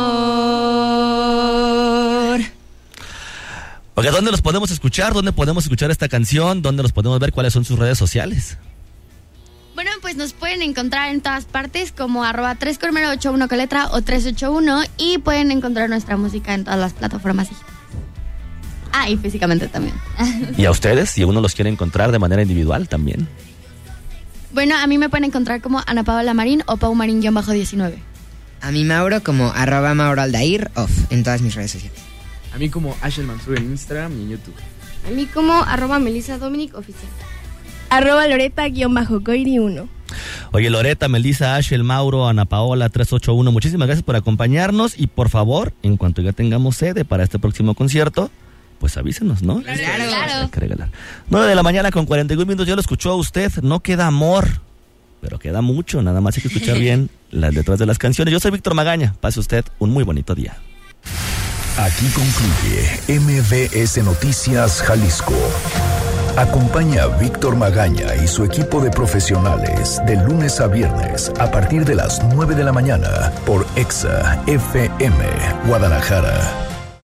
Oiga, 3.95 4.11
¿dónde 4.11 4.31
los 4.31 4.41
podemos 4.41 4.71
escuchar? 4.71 5.13
¿Dónde 5.13 5.33
podemos 5.33 5.65
escuchar 5.65 5.91
esta 5.91 6.07
canción? 6.07 6.61
¿Dónde 6.61 6.83
los 6.83 6.93
podemos 6.93 7.19
ver? 7.19 7.33
¿Cuáles 7.33 7.51
son 7.51 7.65
sus 7.65 7.77
redes 7.77 7.97
sociales? 7.97 8.57
Bueno, 9.75 9.91
pues 10.01 10.15
nos 10.15 10.31
pueden 10.31 10.61
encontrar 10.61 11.09
en 11.09 11.19
todas 11.19 11.43
partes 11.45 11.91
como 11.91 12.23
arroba 12.23 12.55
381 12.55 13.49
con 13.49 13.57
letra 13.57 13.87
o 13.91 14.01
381 14.01 14.83
y 14.97 15.17
pueden 15.17 15.51
encontrar 15.51 15.89
nuestra 15.89 16.15
música 16.15 16.53
en 16.53 16.63
todas 16.63 16.79
las 16.79 16.93
plataformas 16.93 17.49
digitales. 17.49 17.75
Ah, 18.93 19.09
y 19.09 19.17
físicamente 19.17 19.67
también. 19.67 19.95
Y 20.57 20.63
a 20.65 20.71
ustedes, 20.71 21.09
si 21.09 21.23
uno 21.25 21.41
los 21.41 21.53
quiere 21.53 21.69
encontrar 21.69 22.11
de 22.11 22.19
manera 22.19 22.41
individual 22.41 22.87
también. 22.87 23.27
bueno, 24.51 24.77
a 24.77 24.87
mí 24.87 24.97
me 24.97 25.09
pueden 25.09 25.25
encontrar 25.25 25.61
como 25.61 25.83
Ana 25.85 26.03
Paola 26.03 26.33
Marín 26.33 26.63
o 26.65 26.77
Pau 26.77 26.95
Marín-19. 26.95 28.08
A 28.61 28.71
mi 28.71 28.83
Mauro 28.83 29.23
como 29.23 29.51
arroba 29.51 29.93
Mauro 29.93 30.21
Aldair 30.21 30.69
off 30.75 30.91
en 31.11 31.23
todas 31.23 31.41
mis 31.41 31.55
redes 31.55 31.71
sociales. 31.71 31.99
A 32.53 32.57
mí 32.57 32.69
como 32.69 32.95
Ashel 33.01 33.25
Mansur 33.25 33.57
en 33.57 33.65
Instagram 33.65 34.17
y 34.19 34.23
en 34.23 34.29
YouTube. 34.31 34.55
A 35.07 35.11
mí 35.11 35.25
como 35.25 35.53
arroba 35.53 35.99
Melissa 35.99 36.37
Dominic 36.37 36.75
oficial. 36.75 37.11
Arroba 37.89 38.27
Loreta-Coiri 38.27 39.59
1. 39.59 39.89
Oye, 40.51 40.69
Loreta, 40.69 41.07
Melissa, 41.07 41.55
Ashel, 41.55 41.83
Mauro, 41.83 42.27
Ana 42.27 42.45
Paola, 42.45 42.89
381, 42.89 43.51
muchísimas 43.51 43.87
gracias 43.87 44.03
por 44.03 44.15
acompañarnos 44.15 44.97
y 44.97 45.07
por 45.07 45.29
favor, 45.29 45.73
en 45.83 45.97
cuanto 45.97 46.21
ya 46.21 46.33
tengamos 46.33 46.77
sede 46.77 47.05
para 47.05 47.23
este 47.23 47.39
próximo 47.39 47.75
concierto, 47.75 48.31
pues 48.79 48.97
avísenos, 48.97 49.43
¿no? 49.43 49.61
Claro. 49.61 50.43
Hay 50.43 50.49
que 50.49 50.59
regalar. 50.59 50.89
9 51.29 51.47
de 51.47 51.55
la 51.55 51.63
mañana 51.63 51.91
con 51.91 52.05
41 52.05 52.45
minutos, 52.45 52.67
ya 52.67 52.75
lo 52.75 52.81
escuchó 52.81 53.15
usted, 53.15 53.51
no 53.61 53.81
queda 53.81 54.07
amor, 54.07 54.61
pero 55.21 55.39
queda 55.39 55.61
mucho, 55.61 56.01
nada 56.01 56.21
más 56.21 56.35
hay 56.35 56.41
que 56.43 56.47
escuchar 56.47 56.77
bien 56.79 57.09
las 57.31 57.53
letras 57.53 57.79
de 57.79 57.85
las 57.85 57.97
canciones. 57.97 58.31
Yo 58.31 58.39
soy 58.39 58.51
Víctor 58.51 58.73
Magaña, 58.73 59.15
pase 59.19 59.39
usted 59.39 59.65
un 59.79 59.91
muy 59.91 60.03
bonito 60.03 60.35
día. 60.35 60.57
Aquí 61.77 62.07
concluye 62.09 63.19
MBS 63.19 64.03
Noticias 64.03 64.81
Jalisco. 64.81 65.35
Acompaña 66.35 67.03
a 67.03 67.07
Víctor 67.19 67.55
Magaña 67.55 68.15
y 68.21 68.27
su 68.27 68.43
equipo 68.43 68.81
de 68.81 68.89
profesionales 68.89 70.01
de 70.05 70.17
lunes 70.17 70.59
a 70.59 70.67
viernes 70.67 71.31
a 71.39 71.51
partir 71.51 71.85
de 71.85 71.95
las 71.95 72.21
9 72.33 72.55
de 72.55 72.63
la 72.63 72.71
mañana 72.71 73.31
por 73.45 73.65
EXA 73.75 74.43
FM 74.47 75.25
Guadalajara. 75.67 76.78